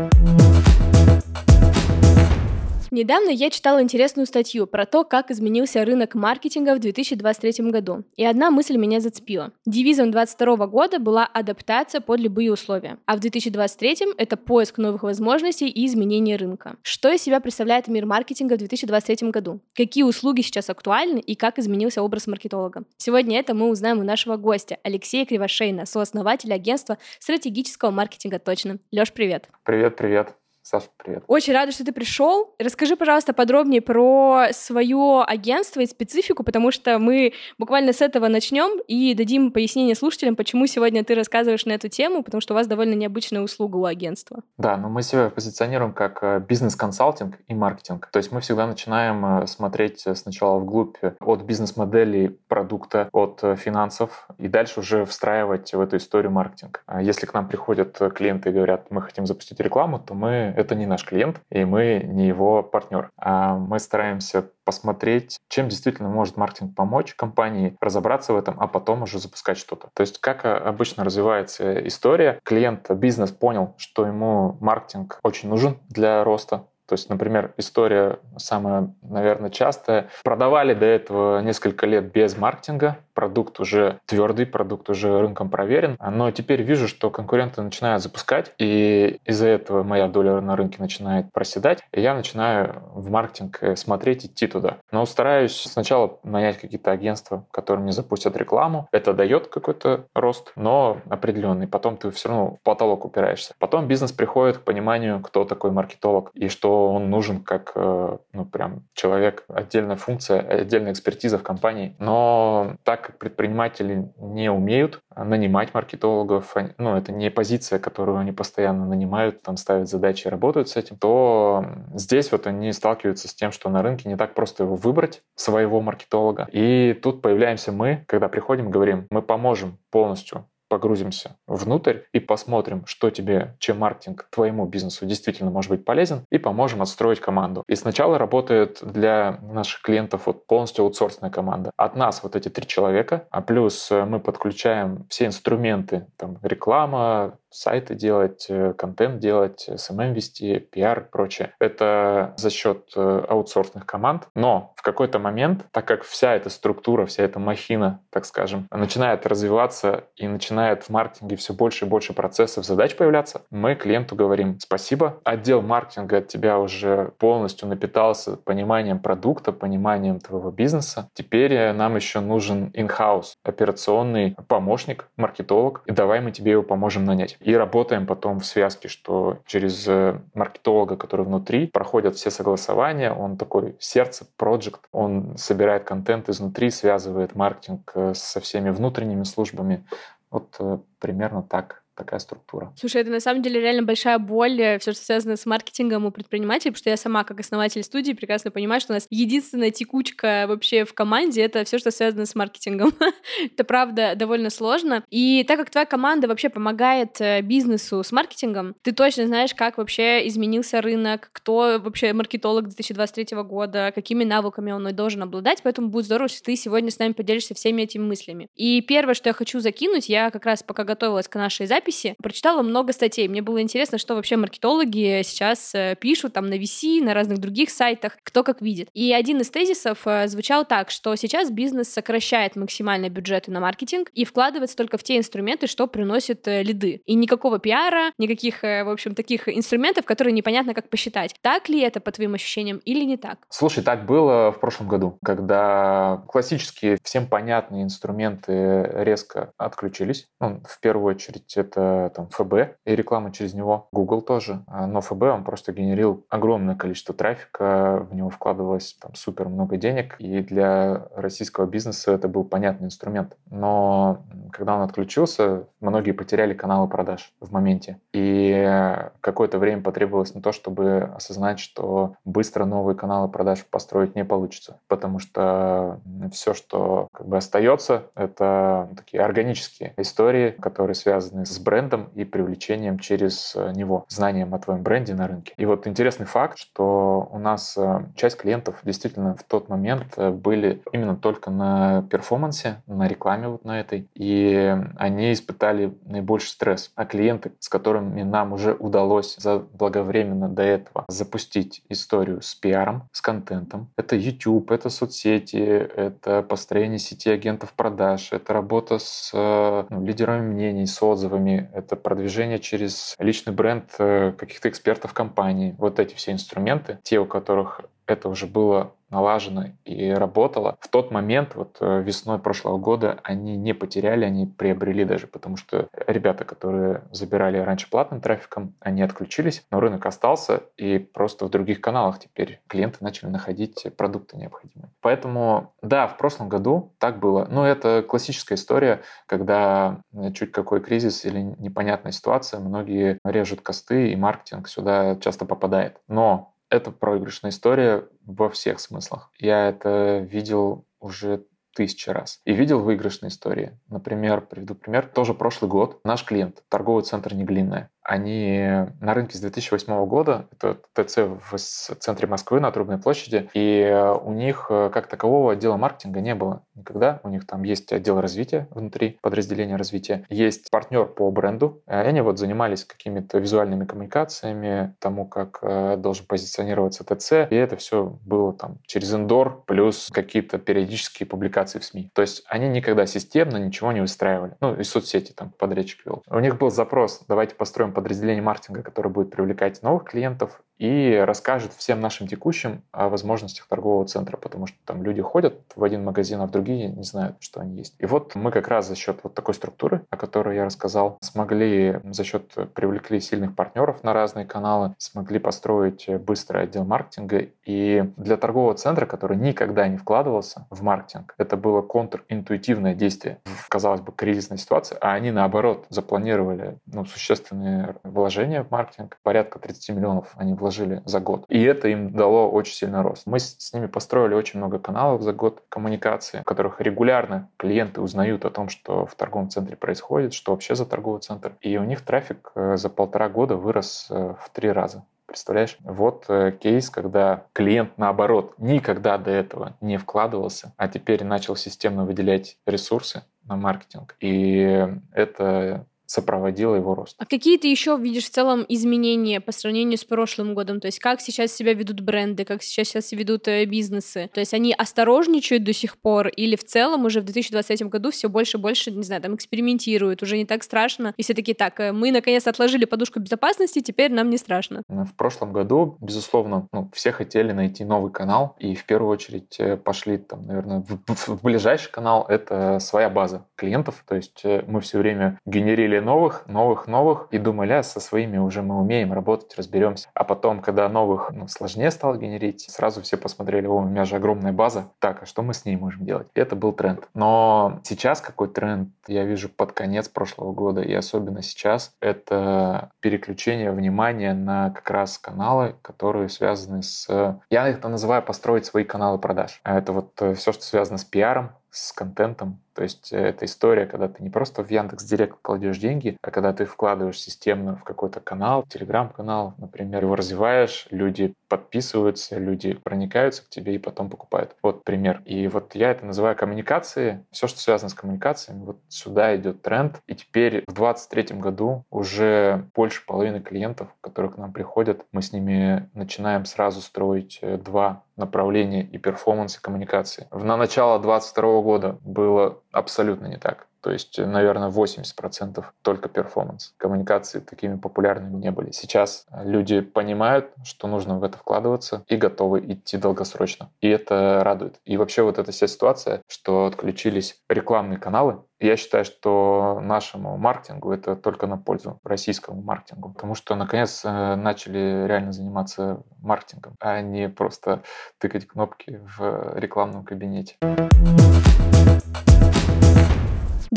Недавно 2.89 3.29
я 3.29 3.49
читала 3.49 3.81
интересную 3.81 4.25
статью 4.25 4.65
про 4.65 4.85
то, 4.85 5.03
как 5.03 5.29
изменился 5.29 5.83
рынок 5.83 6.15
маркетинга 6.15 6.75
в 6.75 6.79
2023 6.79 7.69
году. 7.69 8.03
И 8.15 8.25
одна 8.25 8.49
мысль 8.49 8.77
меня 8.77 9.01
зацепила. 9.01 9.51
Девизом 9.65 10.11
2022 10.11 10.67
года 10.67 10.99
была 10.99 11.25
адаптация 11.25 11.99
под 11.99 12.19
любые 12.19 12.51
условия. 12.51 12.97
А 13.05 13.17
в 13.17 13.19
2023 13.19 14.13
это 14.17 14.37
поиск 14.37 14.77
новых 14.77 15.03
возможностей 15.03 15.67
и 15.67 15.85
изменение 15.85 16.37
рынка. 16.37 16.77
Что 16.81 17.11
из 17.11 17.21
себя 17.21 17.39
представляет 17.39 17.87
мир 17.87 18.05
маркетинга 18.05 18.53
в 18.53 18.59
2023 18.59 19.31
году? 19.31 19.59
Какие 19.75 20.03
услуги 20.03 20.41
сейчас 20.41 20.69
актуальны 20.69 21.19
и 21.19 21.35
как 21.35 21.59
изменился 21.59 22.01
образ 22.01 22.27
маркетолога? 22.27 22.83
Сегодня 22.97 23.39
это 23.39 23.53
мы 23.53 23.69
узнаем 23.69 23.99
у 23.99 24.03
нашего 24.03 24.37
гостя 24.37 24.77
Алексея 24.83 25.25
Кривошейна, 25.25 25.85
сооснователя 25.85 26.55
агентства 26.55 26.97
стратегического 27.19 27.91
маркетинга 27.91 28.39
«Точно». 28.39 28.77
Леш, 28.91 29.11
привет. 29.11 29.49
Привет, 29.63 29.97
привет. 29.97 30.35
Саша, 30.69 30.87
привет. 30.97 31.23
Очень 31.27 31.53
рада, 31.53 31.71
что 31.71 31.85
ты 31.85 31.93
пришел. 31.93 32.53
Расскажи, 32.59 32.97
пожалуйста, 32.97 33.31
подробнее 33.31 33.81
про 33.81 34.47
свое 34.51 35.23
агентство 35.25 35.79
и 35.79 35.85
специфику, 35.85 36.43
потому 36.43 36.71
что 36.71 36.99
мы 36.99 37.31
буквально 37.57 37.93
с 37.93 38.01
этого 38.01 38.27
начнем 38.27 38.77
и 38.85 39.13
дадим 39.13 39.51
пояснение 39.51 39.95
слушателям, 39.95 40.35
почему 40.35 40.67
сегодня 40.67 41.05
ты 41.05 41.15
рассказываешь 41.15 41.65
на 41.65 41.71
эту 41.71 41.87
тему, 41.87 42.21
потому 42.21 42.41
что 42.41 42.53
у 42.53 42.57
вас 42.57 42.67
довольно 42.67 42.95
необычная 42.95 43.41
услуга 43.43 43.77
у 43.77 43.85
агентства. 43.85 44.43
Да, 44.57 44.75
но 44.75 44.89
мы 44.89 45.03
себя 45.03 45.29
позиционируем 45.29 45.93
как 45.93 46.21
э, 46.21 46.41
бизнес-консалтинг 46.45 47.37
и 47.47 47.55
маркетинг. 47.55 48.09
То 48.11 48.17
есть 48.17 48.33
мы 48.33 48.41
всегда 48.41 48.67
начинаем 48.67 49.43
э, 49.43 49.47
смотреть 49.47 50.05
э, 50.05 50.15
сначала 50.15 50.59
вглубь 50.59 50.97
от 51.21 51.43
бизнес-модели 51.43 52.37
продукта, 52.49 53.07
от 53.13 53.41
финансов, 53.55 54.27
и 54.37 54.49
дальше 54.49 54.81
уже 54.81 55.05
встраивать 55.05 55.73
в 55.73 55.79
эту 55.79 55.95
историю 55.95 56.33
маркетинг. 56.33 56.83
А 56.87 57.01
если 57.01 57.25
к 57.25 57.33
нам 57.33 57.47
приходят 57.47 57.97
клиенты 58.13 58.49
и 58.49 58.51
говорят, 58.51 58.87
мы 58.91 59.01
хотим 59.01 59.25
запустить 59.25 59.61
рекламу, 59.61 59.97
то 59.99 60.13
мы 60.13 60.55
это 60.57 60.75
не 60.75 60.85
наш 60.85 61.05
клиент, 61.05 61.41
и 61.49 61.63
мы 61.63 62.01
не 62.03 62.27
его 62.27 62.63
партнер. 62.63 63.09
А 63.17 63.55
мы 63.55 63.79
стараемся 63.79 64.49
посмотреть, 64.65 65.37
чем 65.47 65.69
действительно 65.69 66.09
может 66.09 66.35
маркетинг 66.35 66.75
помочь 66.75 67.13
компании, 67.13 67.77
разобраться 67.79 68.33
в 68.33 68.37
этом, 68.37 68.59
а 68.59 68.67
потом 68.67 69.03
уже 69.03 69.19
запускать 69.19 69.57
что-то. 69.57 69.89
То 69.93 70.01
есть 70.01 70.19
как 70.19 70.45
обычно 70.45 71.03
развивается 71.03 71.87
история, 71.87 72.39
клиент, 72.43 72.89
бизнес 72.91 73.31
понял, 73.31 73.75
что 73.77 74.05
ему 74.05 74.57
маркетинг 74.59 75.19
очень 75.23 75.49
нужен 75.49 75.77
для 75.89 76.23
роста, 76.23 76.65
то 76.87 76.93
есть, 76.93 77.09
например, 77.09 77.53
история 77.57 78.19
самая, 78.37 78.93
наверное, 79.01 79.49
частая. 79.49 80.07
Продавали 80.23 80.73
до 80.73 80.85
этого 80.85 81.41
несколько 81.41 81.85
лет 81.85 82.11
без 82.11 82.37
маркетинга, 82.37 82.97
продукт 83.13 83.59
уже 83.59 83.99
твердый, 84.05 84.45
продукт 84.45 84.89
уже 84.89 85.19
рынком 85.19 85.49
проверен, 85.49 85.97
но 85.99 86.31
теперь 86.31 86.61
вижу, 86.61 86.87
что 86.87 87.09
конкуренты 87.09 87.61
начинают 87.61 88.01
запускать, 88.01 88.53
и 88.57 89.19
из-за 89.25 89.47
этого 89.47 89.83
моя 89.83 90.07
доля 90.07 90.39
на 90.39 90.55
рынке 90.55 90.77
начинает 90.79 91.31
проседать, 91.33 91.83
и 91.91 91.99
я 91.99 92.13
начинаю 92.13 92.83
в 92.93 93.09
маркетинг 93.09 93.57
э, 93.61 93.75
смотреть, 93.75 94.25
идти 94.25 94.47
туда. 94.47 94.77
Но 94.91 95.05
стараюсь 95.05 95.63
сначала 95.63 96.19
нанять 96.23 96.57
какие-то 96.57 96.91
агентства, 96.91 97.45
которые 97.51 97.83
мне 97.83 97.91
запустят 97.91 98.37
рекламу. 98.37 98.87
Это 98.91 99.13
дает 99.13 99.47
какой-то 99.47 100.05
рост, 100.13 100.53
но 100.55 100.97
определенный. 101.09 101.67
Потом 101.67 101.97
ты 101.97 102.11
все 102.11 102.29
равно 102.29 102.51
в 102.51 102.61
потолок 102.61 103.05
упираешься. 103.05 103.53
Потом 103.59 103.87
бизнес 103.87 104.11
приходит 104.11 104.59
к 104.59 104.61
пониманию, 104.61 105.19
кто 105.21 105.43
такой 105.43 105.71
маркетолог, 105.71 106.31
и 106.33 106.47
что 106.47 106.76
он 106.85 107.09
нужен 107.09 107.41
как, 107.41 107.71
э, 107.75 108.17
ну, 108.33 108.45
прям 108.45 108.83
человек, 108.93 109.45
отдельная 109.47 109.95
функция, 109.95 110.41
отдельная 110.41 110.91
экспертиза 110.91 111.37
в 111.37 111.43
компании. 111.43 111.95
Но 111.99 112.75
так 112.83 113.01
как 113.01 113.17
предприниматели 113.17 114.11
не 114.17 114.51
умеют 114.51 115.01
нанимать 115.15 115.73
маркетологов, 115.73 116.55
ну, 116.77 116.95
это 116.95 117.11
не 117.11 117.31
позиция, 117.31 117.79
которую 117.79 118.17
они 118.17 118.31
постоянно 118.31 118.85
нанимают, 118.85 119.41
там 119.41 119.57
ставят 119.57 119.89
задачи 119.89 120.27
работают 120.27 120.69
с 120.69 120.75
этим, 120.75 120.97
то 120.97 121.65
здесь 121.93 122.31
вот 122.31 122.47
они 122.47 122.71
сталкиваются 122.73 123.27
с 123.27 123.33
тем, 123.33 123.51
что 123.51 123.69
на 123.69 123.81
рынке 123.81 124.09
не 124.09 124.15
так 124.15 124.33
просто 124.33 124.63
его 124.63 124.75
выбрать, 124.75 125.23
своего 125.35 125.81
маркетолога. 125.81 126.47
И 126.51 126.93
тут 127.01 127.21
появляемся 127.21 127.71
мы, 127.71 128.03
когда 128.07 128.27
приходим, 128.27 128.69
говорим, 128.69 129.07
мы 129.09 129.21
поможем 129.21 129.77
полностью 129.91 130.45
погрузимся 130.67 131.37
внутрь 131.47 131.99
и 132.13 132.19
посмотрим, 132.19 132.85
что 132.85 133.09
тебе, 133.09 133.55
чем 133.59 133.79
маркетинг 133.79 134.27
твоему 134.29 134.65
бизнесу 134.65 135.05
действительно 135.05 135.51
может 135.51 135.71
быть 135.71 135.85
полезен, 135.85 136.23
и 136.31 136.37
поможем 136.37 136.81
отстроить 136.81 137.19
команду. 137.19 137.63
И 137.67 137.75
сначала 137.75 138.17
работает 138.17 138.79
для 138.81 139.39
наших 139.41 139.81
клиентов 139.81 140.23
вот 140.25 140.45
полностью 140.47 140.85
аутсорсная 140.85 141.29
команда. 141.29 141.71
От 141.77 141.95
нас 141.95 142.23
вот 142.23 142.35
эти 142.35 142.49
три 142.49 142.67
человека, 142.67 143.27
а 143.31 143.41
плюс 143.41 143.91
э, 143.91 144.05
мы 144.05 144.19
подключаем 144.19 145.05
все 145.09 145.25
инструменты, 145.25 146.07
там 146.17 146.37
реклама, 146.41 147.37
сайты 147.57 147.95
делать, 147.95 148.45
э, 148.49 148.73
контент 148.77 149.19
делать, 149.19 149.67
SMM 149.67 150.13
вести, 150.13 150.59
пиар 150.59 150.99
и 150.99 151.11
прочее. 151.11 151.53
Это 151.59 152.33
за 152.37 152.49
счет 152.49 152.91
э, 152.95 153.25
аутсорсных 153.27 153.85
команд. 153.85 154.27
Но 154.35 154.73
в 154.75 154.83
какой-то 154.83 155.19
момент, 155.19 155.65
так 155.71 155.85
как 155.85 156.03
вся 156.03 156.35
эта 156.35 156.49
структура, 156.49 157.05
вся 157.05 157.23
эта 157.23 157.39
махина, 157.39 158.01
так 158.11 158.25
скажем, 158.25 158.67
начинает 158.71 159.25
развиваться 159.25 160.05
и 160.15 160.27
начинает 160.27 160.83
в 160.83 160.89
маркетинге 160.89 161.35
все 161.35 161.53
больше 161.53 161.85
и 161.85 161.87
больше 161.87 162.13
процессов, 162.13 162.65
задач 162.65 162.95
появляться, 162.95 163.41
мы 163.49 163.75
клиенту 163.75 164.15
говорим 164.15 164.59
спасибо. 164.59 165.19
Отдел 165.23 165.61
маркетинга 165.61 166.17
от 166.17 166.27
тебя 166.27 166.59
уже 166.59 167.11
полностью 167.17 167.67
напитался 167.67 168.37
пониманием 168.37 168.99
продукта, 168.99 169.51
пониманием 169.51 170.19
твоего 170.19 170.51
бизнеса. 170.51 171.09
Теперь 171.13 171.53
э, 171.53 171.73
нам 171.73 171.95
еще 171.95 172.19
нужен 172.19 172.71
in-house 172.75 173.33
операционный 173.43 174.35
помощник, 174.47 175.09
маркетолог, 175.17 175.81
и 175.85 175.91
давай 175.91 176.21
мы 176.21 176.31
тебе 176.31 176.51
его 176.51 176.63
поможем 176.63 177.03
нанять. 177.03 177.37
И 177.47 177.55
работаем 177.55 178.05
потом 178.05 178.41
в 178.41 178.45
связке, 178.45 178.89
что 178.89 179.39
через 179.45 179.87
э, 179.87 180.19
маркетолога, 180.33 180.97
который 180.97 181.25
внутри, 181.25 181.67
проходят 181.67 182.17
все 182.17 182.29
согласования, 182.29 183.13
он 183.13 183.37
такой 183.37 183.77
сердце, 183.79 184.27
проект, 184.35 184.81
он 184.91 185.37
собирает 185.37 185.85
контент 185.85 186.27
изнутри, 186.27 186.69
связывает 186.71 187.35
маркетинг 187.35 187.89
э, 187.95 188.13
со 188.15 188.41
всеми 188.41 188.69
внутренними 188.69 189.23
службами. 189.23 189.85
Вот 190.29 190.57
э, 190.59 190.79
примерно 190.99 191.41
так 191.41 191.83
такая 191.97 192.19
структура. 192.19 192.71
Слушай, 192.77 193.01
это 193.01 193.11
на 193.11 193.19
самом 193.19 193.41
деле 193.41 193.59
реально 193.59 193.83
большая 193.83 194.19
боль, 194.19 194.61
э, 194.61 194.79
все, 194.79 194.93
что 194.93 195.03
связано 195.03 195.35
с 195.35 195.45
маркетингом 195.45 196.05
у 196.05 196.11
предпринимателей, 196.11 196.71
потому 196.71 196.79
что 196.79 196.89
я 196.89 196.97
сама, 196.97 197.23
как 197.23 197.39
основатель 197.39 197.83
студии, 197.83 198.13
прекрасно 198.13 198.51
понимаю, 198.51 198.79
что 198.79 198.93
у 198.93 198.95
нас 198.95 199.07
единственная 199.09 199.71
текучка 199.71 200.45
вообще 200.47 200.85
в 200.85 200.93
команде— 200.93 201.41
это 201.43 201.63
все, 201.65 201.79
что 201.79 201.91
связано 201.91 202.25
с 202.25 202.35
маркетингом. 202.35 202.93
это, 203.45 203.63
правда, 203.63 204.13
довольно 204.15 204.49
сложно. 204.49 205.03
И 205.09 205.43
так 205.47 205.57
как 205.57 205.69
твоя 205.71 205.85
команда 205.85 206.27
вообще 206.27 206.49
помогает 206.49 207.19
э, 207.19 207.41
бизнесу 207.41 208.03
с 208.03 208.11
маркетингом, 208.11 208.75
ты 208.83 208.91
точно 208.91 209.25
знаешь, 209.27 209.53
как 209.53 209.77
вообще 209.77 210.27
изменился 210.27 210.81
рынок, 210.81 211.29
кто 211.33 211.79
вообще 211.83 212.13
маркетолог 212.13 212.65
2023 212.65 213.37
года, 213.43 213.91
какими 213.93 214.23
навыками 214.23 214.71
он 214.71 214.87
должен 214.95 215.23
обладать, 215.23 215.59
поэтому 215.63 215.89
будет 215.89 216.05
здорово, 216.05 216.27
если 216.27 216.43
ты 216.43 216.55
сегодня 216.55 216.91
с 216.91 216.99
нами 216.99 217.13
поделишься 217.13 217.55
всеми 217.55 217.81
этими 217.81 218.03
мыслями. 218.03 218.47
И 218.55 218.81
первое, 218.81 219.15
что 219.15 219.29
я 219.29 219.33
хочу 219.33 219.59
закинуть, 219.59 220.09
я 220.09 220.29
как 220.29 220.45
раз 220.45 220.63
пока 220.63 220.83
готовилась 220.83 221.27
к 221.27 221.35
нашей 221.35 221.65
записи, 221.65 221.86
записи 221.87 222.15
прочитала 222.21 222.61
много 222.61 222.93
статей. 222.93 223.27
Мне 223.27 223.41
было 223.41 223.61
интересно, 223.61 223.97
что 223.97 224.15
вообще 224.15 224.35
маркетологи 224.35 225.21
сейчас 225.23 225.73
э, 225.73 225.95
пишут 225.99 226.33
там 226.33 226.47
на 226.47 226.55
VC, 226.55 227.01
на 227.01 227.13
разных 227.13 227.39
других 227.39 227.69
сайтах, 227.69 228.17
кто 228.23 228.43
как 228.43 228.61
видит. 228.61 228.89
И 228.93 229.13
один 229.13 229.39
из 229.39 229.49
тезисов 229.49 229.99
э, 230.05 230.27
звучал 230.27 230.65
так, 230.65 230.89
что 230.89 231.15
сейчас 231.15 231.49
бизнес 231.49 231.87
сокращает 231.87 232.55
максимально 232.55 233.09
бюджеты 233.09 233.51
на 233.51 233.59
маркетинг 233.59 234.09
и 234.13 234.25
вкладывается 234.25 234.75
только 234.75 234.97
в 234.97 235.03
те 235.03 235.17
инструменты, 235.17 235.67
что 235.67 235.87
приносят 235.87 236.47
э, 236.47 236.61
лиды. 236.63 237.01
И 237.05 237.15
никакого 237.15 237.59
пиара, 237.59 238.11
никаких, 238.17 238.63
в 238.63 238.91
общем, 238.91 239.15
таких 239.15 239.47
инструментов, 239.47 240.05
которые 240.05 240.33
непонятно 240.33 240.73
как 240.73 240.89
посчитать. 240.89 241.35
Так 241.41 241.69
ли 241.69 241.79
это, 241.79 241.99
по 242.01 242.11
твоим 242.11 242.33
ощущениям, 242.33 242.79
или 242.79 243.05
не 243.05 243.17
так? 243.17 243.39
Слушай, 243.49 243.83
так 243.83 244.05
было 244.05 244.51
в 244.51 244.59
прошлом 244.59 244.87
году, 244.89 245.17
когда 245.23 246.23
классические, 246.27 246.97
всем 247.03 247.27
понятные 247.27 247.83
инструменты 247.83 248.89
резко 248.93 249.53
отключились. 249.57 250.27
Ну, 250.39 250.61
в 250.67 250.79
первую 250.81 251.15
очередь, 251.15 251.55
это 251.55 251.76
это 251.77 252.11
там 252.15 252.27
ФБ 252.29 252.77
и 252.85 252.95
реклама 252.95 253.31
через 253.31 253.53
него, 253.53 253.87
Google 253.91 254.21
тоже. 254.21 254.63
А, 254.67 254.87
но 254.87 255.01
ФБ 255.01 255.23
он 255.23 255.43
просто 255.43 255.71
генерил 255.71 256.25
огромное 256.29 256.75
количество 256.75 257.13
трафика, 257.13 258.05
в 258.09 258.15
него 258.15 258.29
вкладывалось 258.29 258.97
там 258.99 259.13
супер 259.15 259.49
много 259.49 259.77
денег, 259.77 260.15
и 260.19 260.41
для 260.41 261.07
российского 261.15 261.65
бизнеса 261.65 262.11
это 262.11 262.27
был 262.27 262.43
понятный 262.43 262.87
инструмент. 262.87 263.35
Но 263.49 264.23
когда 264.51 264.75
он 264.75 264.81
отключился, 264.81 265.67
многие 265.79 266.11
потеряли 266.11 266.53
каналы 266.53 266.87
продаж 266.87 267.31
в 267.39 267.51
моменте. 267.51 267.99
И 268.13 269.09
какое-то 269.21 269.59
время 269.59 269.81
потребовалось 269.81 270.33
на 270.33 270.41
то, 270.41 270.51
чтобы 270.51 271.11
осознать, 271.15 271.59
что 271.59 272.15
быстро 272.25 272.65
новые 272.65 272.95
каналы 272.95 273.29
продаж 273.29 273.65
построить 273.65 274.15
не 274.15 274.25
получится, 274.25 274.79
потому 274.87 275.19
что 275.19 275.99
все, 276.31 276.53
что 276.53 277.07
как 277.13 277.27
бы 277.27 277.37
остается, 277.37 278.03
это 278.15 278.89
такие 278.95 279.21
органические 279.23 279.93
истории, 279.97 280.51
которые 280.51 280.95
связаны 280.95 281.45
с 281.45 281.59
брендом 281.67 282.09
и 282.15 282.23
привлечением 282.23 282.97
через 282.97 283.53
него, 283.75 284.05
знанием 284.07 284.53
о 284.53 284.59
твоем 284.59 284.83
бренде 284.83 285.13
на 285.13 285.27
рынке. 285.27 285.53
И 285.57 285.65
вот 285.65 285.85
интересный 285.85 286.25
факт, 286.25 286.57
что 286.57 287.27
у 287.31 287.39
нас 287.39 287.75
э, 287.77 288.05
часть 288.15 288.37
клиентов 288.37 288.79
действительно 288.83 289.35
в 289.35 289.43
тот 289.43 289.67
момент 289.67 290.13
э, 290.15 290.29
были 290.29 290.81
именно 290.93 291.17
только 291.17 291.51
на 291.51 292.03
перформансе, 292.03 292.81
на 292.87 293.07
рекламе 293.07 293.49
вот 293.49 293.65
на 293.65 293.79
этой, 293.79 294.07
и 294.13 294.75
они 294.95 295.33
испытали 295.33 295.93
наибольший 296.05 296.49
стресс. 296.49 296.91
А 296.95 297.05
клиенты, 297.05 297.51
с 297.59 297.67
которыми 297.69 298.23
нам 298.23 298.53
уже 298.53 298.73
удалось 298.73 299.35
заблаговременно 299.37 300.49
до 300.49 300.63
этого 300.63 301.05
запустить 301.09 301.83
историю 301.89 302.41
с 302.41 302.55
пиаром, 302.55 303.09
с 303.11 303.21
контентом, 303.21 303.89
это 303.97 304.15
YouTube, 304.15 304.71
это 304.71 304.89
соцсети, 304.89 305.57
это 305.57 306.43
построение 306.43 306.99
сети 306.99 307.29
агентов 307.29 307.73
продаж, 307.73 308.31
это 308.31 308.53
работа 308.53 308.99
с 308.99 309.31
э, 309.33 309.85
ну, 309.89 310.05
лидерами 310.05 310.53
мнений, 310.53 310.85
с 310.85 311.01
отзывами, 311.01 311.56
это 311.73 311.95
продвижение 311.95 312.59
через 312.59 313.15
личный 313.19 313.53
бренд 313.53 313.95
э, 313.99 314.33
каких-то 314.37 314.69
экспертов 314.69 315.13
компании. 315.13 315.75
Вот 315.77 315.99
эти 315.99 316.15
все 316.15 316.31
инструменты, 316.31 316.99
те, 317.03 317.19
у 317.19 317.25
которых 317.25 317.81
это 318.05 318.29
уже 318.29 318.47
было 318.47 318.93
налажено 319.09 319.65
и 319.85 320.09
работало. 320.11 320.77
В 320.81 320.87
тот 320.87 321.11
момент, 321.11 321.55
вот 321.55 321.77
э, 321.79 322.01
весной 322.01 322.39
прошлого 322.39 322.77
года, 322.77 323.19
они 323.23 323.55
не 323.57 323.73
потеряли, 323.73 324.25
они 324.25 324.45
приобрели 324.45 325.05
даже, 325.05 325.27
потому 325.27 325.57
что 325.57 325.87
ребята, 326.07 326.43
которые 326.45 327.03
забирали 327.11 327.57
раньше 327.57 327.89
платным 327.89 328.21
трафиком, 328.21 328.75
они 328.79 329.01
отключились, 329.01 329.65
но 329.71 329.79
рынок 329.79 330.05
остался, 330.05 330.63
и 330.77 330.99
просто 330.99 331.45
в 331.45 331.49
других 331.49 331.81
каналах 331.81 332.19
теперь 332.19 332.61
клиенты 332.67 332.97
начали 333.01 333.29
находить 333.29 333.85
продукты 333.95 334.37
необходимые. 334.37 334.91
Поэтому, 335.01 335.73
да, 335.81 336.07
в 336.07 336.17
прошлом 336.17 336.49
году 336.49 336.93
так 336.99 337.19
было. 337.19 337.47
Но 337.49 337.65
это 337.65 338.03
классическая 338.07 338.55
история, 338.55 339.01
когда 339.25 340.01
чуть 340.33 340.51
какой 340.51 340.81
кризис 340.81 341.25
или 341.25 341.39
непонятная 341.39 342.11
ситуация, 342.11 342.59
многие 342.59 343.19
режут 343.23 343.61
косты, 343.61 344.11
и 344.11 344.15
маркетинг 344.15 344.67
сюда 344.67 345.15
часто 345.17 345.45
попадает. 345.45 345.97
Но 346.07 346.53
это 346.69 346.91
проигрышная 346.91 347.51
история 347.51 348.07
во 348.25 348.49
всех 348.49 348.79
смыслах. 348.79 349.31
Я 349.37 349.69
это 349.69 350.19
видел 350.19 350.85
уже 350.99 351.45
тысячи 351.77 352.09
раз. 352.09 352.41
И 352.43 352.53
видел 352.53 352.79
выигрышные 352.79 353.29
истории. 353.29 353.79
Например, 353.87 354.41
приведу 354.41 354.73
пример. 354.73 355.07
Тоже 355.07 355.35
прошлый 355.35 355.69
год. 355.69 355.99
Наш 356.03 356.25
клиент, 356.25 356.63
торговый 356.69 357.03
центр 357.03 357.35
Неглинная, 357.35 357.91
они 358.07 358.85
на 359.01 359.13
рынке 359.13 359.37
с 359.37 359.41
2008 359.41 360.05
года, 360.05 360.47
это 360.53 360.77
ТЦ 360.93 361.17
в 361.17 361.57
центре 361.57 362.25
Москвы 362.25 362.61
на 362.61 362.71
Трубной 362.71 362.97
площади, 362.97 363.49
и 363.53 363.85
у 364.23 364.31
них 364.31 364.67
э, 364.69 364.89
как 364.93 365.07
такового 365.07 365.51
отдела 365.51 365.75
маркетинга 365.75 366.21
не 366.21 366.33
было 366.33 366.63
никогда. 366.73 367.19
У 367.23 367.29
них 367.29 367.45
там 367.45 367.63
есть 367.63 367.91
отдел 367.91 368.21
развития 368.21 368.69
внутри, 368.71 369.19
подразделения 369.21 369.75
развития, 369.75 370.25
есть 370.29 370.71
партнер 370.71 371.05
по 371.05 371.29
бренду, 371.31 371.81
и 371.85 371.91
они 371.91 372.21
вот 372.21 372.39
занимались 372.39 372.85
какими-то 372.85 373.39
визуальными 373.39 373.83
коммуникациями, 373.83 374.95
тому, 374.99 375.25
как 375.25 375.59
э, 375.61 375.97
должен 375.97 376.25
позиционироваться 376.27 377.03
ТЦ, 377.03 377.51
и 377.51 377.55
это 377.55 377.75
все 377.75 378.17
было 378.25 378.53
там 378.53 378.77
через 378.85 379.13
индор 379.13 379.63
плюс 379.65 380.09
какие-то 380.13 380.59
периодические 380.59 381.27
публикации 381.27 381.79
в 381.79 381.83
СМИ. 381.83 382.09
То 382.13 382.21
есть 382.21 382.45
они 382.47 382.69
никогда 382.69 383.05
системно 383.05 383.57
ничего 383.57 383.91
не 383.91 383.99
выстраивали. 383.99 384.55
Ну, 384.61 384.75
и 384.75 384.83
соцсети 384.83 385.33
там 385.33 385.51
подрядчик 385.57 386.05
вел. 386.05 386.23
У 386.29 386.39
них 386.39 386.57
был 386.57 386.69
запрос, 386.69 387.21
давайте 387.27 387.55
построим 387.55 387.96
подразделение 387.97 388.43
маркетинга, 388.43 388.83
которое 388.83 389.09
будет 389.09 389.31
привлекать 389.31 389.81
новых 389.81 390.03
клиентов 390.03 390.61
и 390.77 391.15
расскажет 391.25 391.73
всем 391.73 391.99
нашим 391.99 392.27
текущим 392.27 392.83
о 392.91 393.09
возможностях 393.09 393.67
торгового 393.67 394.05
центра, 394.05 394.37
потому 394.37 394.67
что 394.67 394.77
там 394.85 395.03
люди 395.03 395.21
ходят 395.21 395.61
в 395.75 395.83
один 395.83 396.03
магазин, 396.03 396.41
а 396.41 396.47
в 396.47 396.51
другие 396.51 396.89
не 396.89 397.03
знают, 397.03 397.37
что 397.39 397.61
они 397.61 397.77
есть. 397.77 397.95
И 397.99 398.05
вот 398.05 398.35
мы 398.35 398.51
как 398.51 398.67
раз 398.67 398.87
за 398.87 398.95
счет 398.95 399.19
вот 399.23 399.33
такой 399.33 399.53
структуры, 399.53 400.05
о 400.09 400.17
которой 400.17 400.55
я 400.55 400.65
рассказал, 400.65 401.17
смогли 401.21 401.99
за 402.03 402.23
счет 402.23 402.53
привлекли 402.73 403.19
сильных 403.19 403.55
партнеров 403.55 404.03
на 404.03 404.13
разные 404.13 404.45
каналы, 404.45 404.95
смогли 404.97 405.39
построить 405.39 406.07
быстрый 406.21 406.63
отдел 406.63 406.85
маркетинга. 406.85 407.47
И 407.65 408.09
для 408.17 408.37
торгового 408.37 408.75
центра, 408.75 409.05
который 409.05 409.37
никогда 409.37 409.87
не 409.87 409.97
вкладывался 409.97 410.67
в 410.69 410.83
маркетинг, 410.83 411.33
это 411.37 411.57
было 411.57 411.81
контринтуитивное 411.81 412.93
действие 412.93 413.39
в, 413.45 413.67
казалось 413.69 414.01
бы, 414.01 414.11
кризисной 414.11 414.57
ситуации, 414.57 414.97
а 415.01 415.13
они, 415.13 415.31
наоборот, 415.31 415.85
запланировали 415.89 416.77
ну, 416.85 417.05
существенные 417.05 417.95
вложения 418.03 418.63
в 418.63 418.71
маркетинг. 418.71 419.17
Порядка 419.23 419.59
30 419.59 419.89
миллионов 419.95 420.33
они 420.35 420.53
вложили 420.53 420.66
за 421.05 421.19
год. 421.19 421.45
И 421.47 421.61
это 421.61 421.87
им 421.87 422.11
дало 422.11 422.49
очень 422.49 422.73
сильный 422.73 423.01
рост. 423.01 423.23
Мы 423.25 423.39
с 423.39 423.73
ними 423.73 423.87
построили 423.87 424.33
очень 424.33 424.59
много 424.59 424.79
каналов 424.79 425.21
за 425.21 425.33
год 425.33 425.63
коммуникации, 425.69 426.41
в 426.41 426.45
которых 426.45 426.81
регулярно 426.81 427.49
клиенты 427.57 428.01
узнают 428.01 428.45
о 428.45 428.49
том, 428.49 428.69
что 428.69 429.05
в 429.05 429.15
торговом 429.15 429.49
центре 429.49 429.75
происходит, 429.75 430.33
что 430.33 430.51
вообще 430.51 430.75
за 430.75 430.85
торговый 430.85 431.21
центр. 431.21 431.55
И 431.61 431.77
у 431.77 431.83
них 431.83 432.01
трафик 432.01 432.51
э, 432.55 432.77
за 432.77 432.89
полтора 432.89 433.29
года 433.29 433.55
вырос 433.55 434.07
э, 434.09 434.35
в 434.39 434.49
три 434.51 434.71
раза. 434.71 435.05
Представляешь? 435.27 435.77
Вот 435.81 436.25
э, 436.29 436.53
кейс, 436.57 436.89
когда 436.89 437.43
клиент, 437.51 437.97
наоборот, 437.97 438.53
никогда 438.57 439.17
до 439.17 439.31
этого 439.31 439.75
не 439.81 439.97
вкладывался, 439.97 440.73
а 440.77 440.87
теперь 440.87 441.23
начал 441.25 441.57
системно 441.57 442.05
выделять 442.05 442.57
ресурсы 442.65 443.23
на 443.43 443.57
маркетинг. 443.57 444.15
И 444.21 444.87
это 445.11 445.85
сопроводила 446.07 446.75
его 446.75 446.95
рост. 446.95 447.15
А 447.19 447.25
какие 447.25 447.57
ты 447.57 447.67
еще 447.67 447.97
видишь 447.97 448.25
в 448.25 448.29
целом 448.29 448.65
изменения 448.67 449.39
по 449.41 449.51
сравнению 449.51 449.97
с 449.97 450.05
прошлым 450.05 450.55
годом? 450.55 450.79
То 450.79 450.87
есть 450.87 450.99
как 450.99 451.21
сейчас 451.21 451.51
себя 451.51 451.73
ведут 451.73 451.99
бренды, 451.99 452.45
как 452.45 452.63
сейчас, 452.63 452.87
сейчас 452.87 453.11
ведут 453.11 453.47
э, 453.47 453.65
бизнесы? 453.65 454.29
То 454.33 454.39
есть 454.39 454.53
они 454.53 454.73
осторожничают 454.73 455.63
до 455.63 455.73
сих 455.73 455.97
пор 455.97 456.29
или 456.29 456.55
в 456.55 456.63
целом 456.63 457.05
уже 457.05 457.19
в 457.21 457.25
2023 457.25 457.87
году 457.87 458.11
все 458.11 458.29
больше 458.29 458.57
и 458.57 458.61
больше, 458.61 458.91
не 458.91 459.03
знаю, 459.03 459.21
там 459.21 459.35
экспериментируют, 459.35 460.23
уже 460.23 460.37
не 460.37 460.45
так 460.45 460.63
страшно, 460.63 461.13
и 461.17 461.23
все 461.23 461.33
таки 461.33 461.53
так, 461.53 461.79
э, 461.79 461.91
мы 461.91 462.11
наконец 462.11 462.47
отложили 462.47 462.85
подушку 462.85 463.19
безопасности, 463.19 463.81
теперь 463.81 464.11
нам 464.11 464.29
не 464.29 464.37
страшно. 464.37 464.83
В 464.87 465.13
прошлом 465.15 465.51
году, 465.51 465.97
безусловно, 465.99 466.67
ну, 466.71 466.89
все 466.93 467.11
хотели 467.11 467.51
найти 467.51 467.83
новый 467.83 468.11
канал, 468.11 468.55
и 468.59 468.75
в 468.75 468.85
первую 468.85 469.11
очередь 469.11 469.59
э, 469.59 469.75
пошли 469.75 470.17
там, 470.17 470.47
наверное, 470.47 470.79
в, 470.79 471.13
в, 471.13 471.27
в 471.27 471.43
ближайший 471.43 471.91
канал, 471.91 472.25
это 472.29 472.79
своя 472.79 473.09
база 473.09 473.45
клиентов, 473.55 474.05
то 474.07 474.15
есть 474.15 474.41
мы 474.67 474.79
все 474.79 474.99
время 474.99 475.39
генерили 475.45 475.96
хотели 475.97 475.99
новых, 475.99 476.47
новых, 476.47 476.87
новых, 476.87 477.27
и 477.31 477.37
думали, 477.37 477.73
а 477.73 477.83
со 477.83 477.99
своими 477.99 478.37
уже 478.37 478.61
мы 478.61 478.79
умеем 478.79 479.13
работать, 479.13 479.55
разберемся. 479.57 480.09
А 480.13 480.23
потом, 480.23 480.61
когда 480.61 480.87
новых 480.89 481.31
ну, 481.31 481.47
сложнее 481.47 481.91
стало 481.91 482.17
генерить, 482.17 482.67
сразу 482.69 483.01
все 483.01 483.17
посмотрели, 483.17 483.67
о, 483.67 483.75
у 483.75 483.83
меня 483.83 484.05
же 484.05 484.15
огромная 484.15 484.51
база, 484.51 484.91
так, 484.99 485.23
а 485.23 485.25
что 485.25 485.41
мы 485.41 485.53
с 485.53 485.65
ней 485.65 485.75
можем 485.75 486.05
делать? 486.05 486.27
Это 486.33 486.55
был 486.55 486.73
тренд. 486.73 487.07
Но 487.13 487.79
сейчас 487.83 488.21
какой 488.21 488.47
тренд 488.47 488.89
я 489.07 489.23
вижу 489.23 489.49
под 489.49 489.71
конец 489.71 490.07
прошлого 490.09 490.53
года, 490.53 490.81
и 490.81 490.93
особенно 490.93 491.41
сейчас, 491.41 491.93
это 492.01 492.89
переключение 492.99 493.71
внимания 493.71 494.33
на 494.33 494.71
как 494.71 494.89
раз 494.89 495.17
каналы, 495.17 495.75
которые 495.81 496.29
связаны 496.29 496.83
с... 496.83 497.07
Я 497.49 497.69
их 497.69 497.83
называю 497.83 498.21
построить 498.21 498.65
свои 498.65 498.83
каналы 498.83 499.17
продаж. 499.17 499.59
А 499.63 499.77
это 499.77 499.93
вот 499.93 500.21
э, 500.21 500.33
все, 500.33 500.51
что 500.51 500.63
связано 500.63 500.97
с 500.97 501.05
пиаром, 501.05 501.51
с 501.71 501.91
контентом. 501.91 502.59
То 502.77 502.83
есть 502.83 503.11
э, 503.11 503.17
это 503.17 503.45
история, 503.45 503.87
когда 503.87 504.07
ты 504.07 504.21
не 504.21 504.29
просто 504.29 504.63
в 504.63 504.69
Яндекс 504.69 505.03
Директ 505.03 505.37
кладешь 505.41 505.79
деньги, 505.79 506.15
а 506.21 506.29
когда 506.29 506.53
ты 506.53 506.65
вкладываешь 506.65 507.19
системно 507.19 507.75
в 507.75 507.83
какой-то 507.83 508.19
канал, 508.19 508.63
телеграм-канал, 508.69 509.55
например, 509.57 510.03
его 510.03 510.15
развиваешь, 510.15 510.85
люди 510.91 511.33
подписываются, 511.47 512.37
люди 512.37 512.73
проникаются 512.73 513.43
к 513.43 513.49
тебе 513.49 513.73
и 513.73 513.79
потом 513.79 514.11
покупают. 514.11 514.55
Вот 514.61 514.83
пример. 514.83 515.23
И 515.25 515.47
вот 515.47 515.73
я 515.73 515.89
это 515.89 516.05
называю 516.05 516.35
коммуникации. 516.35 517.25
Все, 517.31 517.47
что 517.47 517.59
связано 517.59 517.89
с 517.89 517.95
коммуникациями, 517.95 518.63
вот 518.63 518.77
сюда 518.89 519.35
идет 519.35 519.63
тренд. 519.63 519.99
И 520.05 520.13
теперь 520.13 520.63
в 520.67 520.73
2023 520.75 521.39
году 521.39 521.83
уже 521.89 522.69
больше 522.75 523.03
половины 523.07 523.39
клиентов, 523.39 523.87
которые 524.01 524.31
к 524.31 524.37
нам 524.37 524.53
приходят, 524.53 525.03
мы 525.11 525.23
с 525.23 525.31
ними 525.31 525.89
начинаем 525.95 526.45
сразу 526.45 526.81
строить 526.81 527.39
э, 527.41 527.57
два 527.57 528.03
направления 528.17 528.83
и 528.83 528.97
перформанс, 528.97 529.57
и 529.57 529.61
коммуникации. 529.61 530.27
На 530.31 530.57
начало 530.57 530.99
2022 530.99 531.61
года 531.61 531.97
было 532.01 532.59
абсолютно 532.71 533.27
не 533.27 533.37
так. 533.37 533.67
То 533.81 533.91
есть, 533.91 534.17
наверное, 534.17 534.69
80% 534.69 535.63
только 535.81 536.09
перформанс. 536.09 536.73
Коммуникации 536.77 537.39
такими 537.39 537.77
популярными 537.77 538.37
не 538.37 538.51
были. 538.51 538.71
Сейчас 538.71 539.25
люди 539.31 539.81
понимают, 539.81 540.51
что 540.63 540.87
нужно 540.87 541.19
в 541.19 541.23
это 541.23 541.37
вкладываться 541.37 542.03
и 542.07 542.17
готовы 542.17 542.59
идти 542.73 542.97
долгосрочно. 542.97 543.69
И 543.79 543.87
это 543.87 544.41
радует. 544.43 544.79
И 544.83 544.97
вообще 544.97 545.21
вот 545.21 545.37
эта 545.37 545.51
вся 545.51 545.67
ситуация, 545.67 546.21
что 546.27 546.65
отключились 546.65 547.39
рекламные 547.47 547.97
каналы, 547.97 548.41
я 548.59 548.75
считаю, 548.75 549.05
что 549.05 549.79
нашему 549.81 550.35
маркетингу 550.37 550.91
это 550.91 551.15
только 551.15 551.45
на 551.45 551.57
пользу 551.57 551.99
российскому 552.03 552.61
маркетингу, 552.61 553.13
потому 553.13 553.35
что 553.35 553.55
наконец 553.55 554.03
э, 554.03 554.35
начали 554.35 555.05
реально 555.07 555.31
заниматься 555.31 556.01
маркетингом, 556.19 556.75
а 556.79 557.01
не 557.01 557.29
просто 557.29 557.83
тыкать 558.17 558.47
кнопки 558.47 558.99
в 559.17 559.53
рекламном 559.57 560.03
кабинете. 560.03 560.55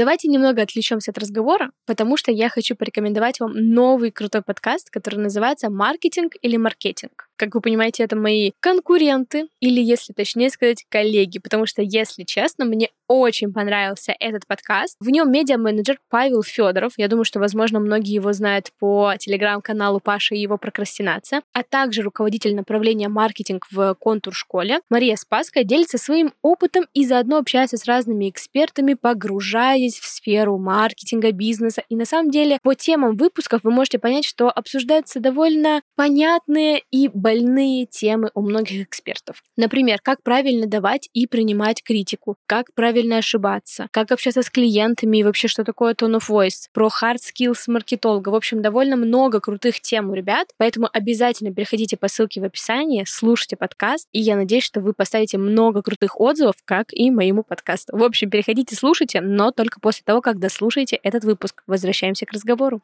Давайте 0.01 0.29
немного 0.29 0.63
отвлечемся 0.63 1.11
от 1.11 1.19
разговора, 1.19 1.73
потому 1.85 2.17
что 2.17 2.33
я 2.33 2.49
хочу 2.49 2.75
порекомендовать 2.75 3.39
вам 3.39 3.53
новый 3.53 4.11
крутой 4.11 4.41
подкаст, 4.41 4.89
который 4.89 5.17
называется 5.17 5.69
«Маркетинг 5.69 6.33
или 6.41 6.57
маркетинг». 6.57 7.29
Как 7.41 7.55
вы 7.55 7.63
понимаете, 7.63 8.03
это 8.03 8.17
мои 8.17 8.51
конкуренты, 8.61 9.49
или, 9.61 9.81
если 9.81 10.13
точнее 10.13 10.51
сказать, 10.51 10.85
коллеги, 10.91 11.39
потому 11.39 11.65
что, 11.65 11.81
если 11.81 12.25
честно, 12.25 12.67
мне 12.67 12.91
очень 13.09 13.51
понравился 13.53 14.15
этот 14.21 14.47
подкаст. 14.47 14.97
В 15.01 15.09
нем 15.09 15.33
медиа-менеджер 15.33 15.99
Павел 16.11 16.43
Федоров. 16.43 16.93
Я 16.99 17.09
думаю, 17.09 17.25
что, 17.25 17.41
возможно, 17.41 17.81
многие 17.81 18.13
его 18.13 18.33
знают 18.35 18.69
по 18.79 19.15
телеграм-каналу 19.19 20.01
Паша 20.01 20.35
и 20.35 20.41
его 20.41 20.59
прокрастинация, 20.59 21.43
а 21.55 21.63
также 21.63 22.03
руководитель 22.03 22.55
направления 22.55 23.09
маркетинг 23.09 23.67
в 23.71 23.95
контур 23.95 24.35
школе 24.35 24.81
Мария 24.91 25.17
Спаска 25.17 25.65
делится 25.65 25.97
своим 25.97 26.35
опытом 26.43 26.87
и 26.93 27.07
заодно 27.07 27.39
общается 27.39 27.79
с 27.79 27.87
разными 27.87 28.29
экспертами, 28.29 28.95
погружаясь 28.95 29.99
в 29.99 30.07
сферу 30.07 30.59
маркетинга, 30.59 31.33
бизнеса. 31.33 31.83
И 31.89 31.97
на 31.97 32.05
самом 32.05 32.31
деле 32.31 32.59
по 32.63 32.75
темам 32.75 33.17
выпусков 33.17 33.63
вы 33.65 33.71
можете 33.73 33.99
понять, 33.99 34.27
что 34.27 34.51
обсуждаются 34.51 35.21
довольно 35.21 35.81
понятные 35.97 36.83
и 36.93 37.09
больные 37.31 37.87
темы 37.87 38.31
у 38.35 38.43
многих 38.43 38.83
экспертов. 38.83 39.43
Например, 39.57 40.01
как 40.03 40.23
правильно 40.23 40.67
давать 40.67 41.09
и 41.13 41.29
принимать 41.29 41.83
критику, 41.83 42.37
как 42.47 42.75
правильно 42.75 43.19
ошибаться, 43.19 43.87
как 43.93 44.11
общаться 44.11 44.43
с 44.43 44.51
клиентами 44.51 45.19
и 45.19 45.23
вообще, 45.23 45.47
что 45.47 45.63
такое 45.63 45.95
tone 45.95 46.19
of 46.19 46.29
voice, 46.29 46.67
про 46.73 46.89
hard 46.89 47.19
skills 47.19 47.63
маркетолога. 47.69 48.31
В 48.31 48.35
общем, 48.35 48.63
довольно 48.63 48.97
много 48.97 49.41
крутых 49.41 49.81
тем 49.81 50.11
у 50.11 50.15
ребят, 50.15 50.49
поэтому 50.57 50.89
обязательно 50.93 51.55
переходите 51.55 51.97
по 51.97 52.09
ссылке 52.09 52.41
в 52.41 52.45
описании, 52.45 53.05
слушайте 53.07 53.57
подкаст, 53.57 54.09
и 54.13 54.21
я 54.21 54.35
надеюсь, 54.35 54.65
что 54.65 54.81
вы 54.81 54.93
поставите 54.93 55.39
много 55.39 55.83
крутых 55.83 56.21
отзывов, 56.21 56.57
как 56.65 56.93
и 56.93 57.13
моему 57.13 57.45
подкасту. 57.45 57.97
В 57.97 58.03
общем, 58.03 58.29
переходите, 58.29 58.75
слушайте, 58.75 59.21
но 59.21 59.53
только 59.53 59.79
после 59.79 60.03
того, 60.05 60.21
как 60.21 60.41
дослушаете 60.41 60.97
этот 60.97 61.23
выпуск. 61.23 61.63
Возвращаемся 61.69 62.27
к 62.27 62.33
разговору. 62.33 62.81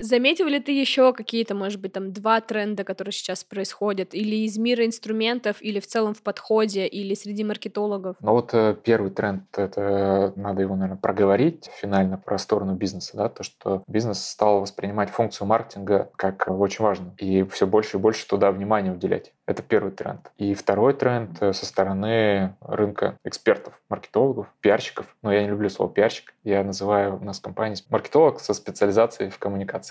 Заметил 0.00 0.46
ли 0.46 0.60
ты 0.60 0.72
еще 0.72 1.12
какие-то, 1.12 1.54
может 1.54 1.80
быть, 1.80 1.92
там 1.92 2.12
два 2.12 2.40
тренда, 2.40 2.84
которые 2.84 3.12
сейчас 3.12 3.44
происходят, 3.44 4.14
или 4.14 4.36
из 4.46 4.58
мира 4.58 4.84
инструментов, 4.84 5.56
или 5.60 5.80
в 5.80 5.86
целом 5.86 6.14
в 6.14 6.22
подходе, 6.22 6.86
или 6.86 7.14
среди 7.14 7.44
маркетологов? 7.44 8.16
Ну 8.20 8.32
вот 8.32 8.50
э, 8.52 8.76
первый 8.82 9.10
тренд, 9.10 9.42
это 9.56 10.32
надо 10.36 10.62
его, 10.62 10.74
наверное, 10.74 11.00
проговорить 11.00 11.70
финально 11.80 12.18
про 12.18 12.38
сторону 12.38 12.74
бизнеса, 12.74 13.16
да, 13.16 13.28
то, 13.28 13.42
что 13.42 13.82
бизнес 13.86 14.24
стал 14.24 14.60
воспринимать 14.60 15.10
функцию 15.10 15.46
маркетинга 15.46 16.10
как 16.16 16.46
очень 16.48 16.82
важно, 16.84 17.14
и 17.18 17.44
все 17.44 17.66
больше 17.66 17.96
и 17.96 18.00
больше 18.00 18.26
туда 18.26 18.50
внимания 18.50 18.92
уделять. 18.92 19.32
Это 19.46 19.62
первый 19.62 19.90
тренд. 19.90 20.30
И 20.38 20.54
второй 20.54 20.94
тренд 20.94 21.42
э, 21.42 21.52
со 21.52 21.66
стороны 21.66 22.54
рынка 22.60 23.18
экспертов, 23.24 23.74
маркетологов, 23.88 24.46
пиарщиков. 24.60 25.06
Но 25.22 25.32
я 25.32 25.42
не 25.42 25.48
люблю 25.48 25.68
слово 25.68 25.92
пиарщик. 25.92 26.34
Я 26.44 26.62
называю 26.62 27.18
у 27.20 27.24
нас 27.24 27.40
компанию 27.40 27.76
маркетолог 27.88 28.40
со 28.40 28.54
специализацией 28.54 29.28
в 29.30 29.38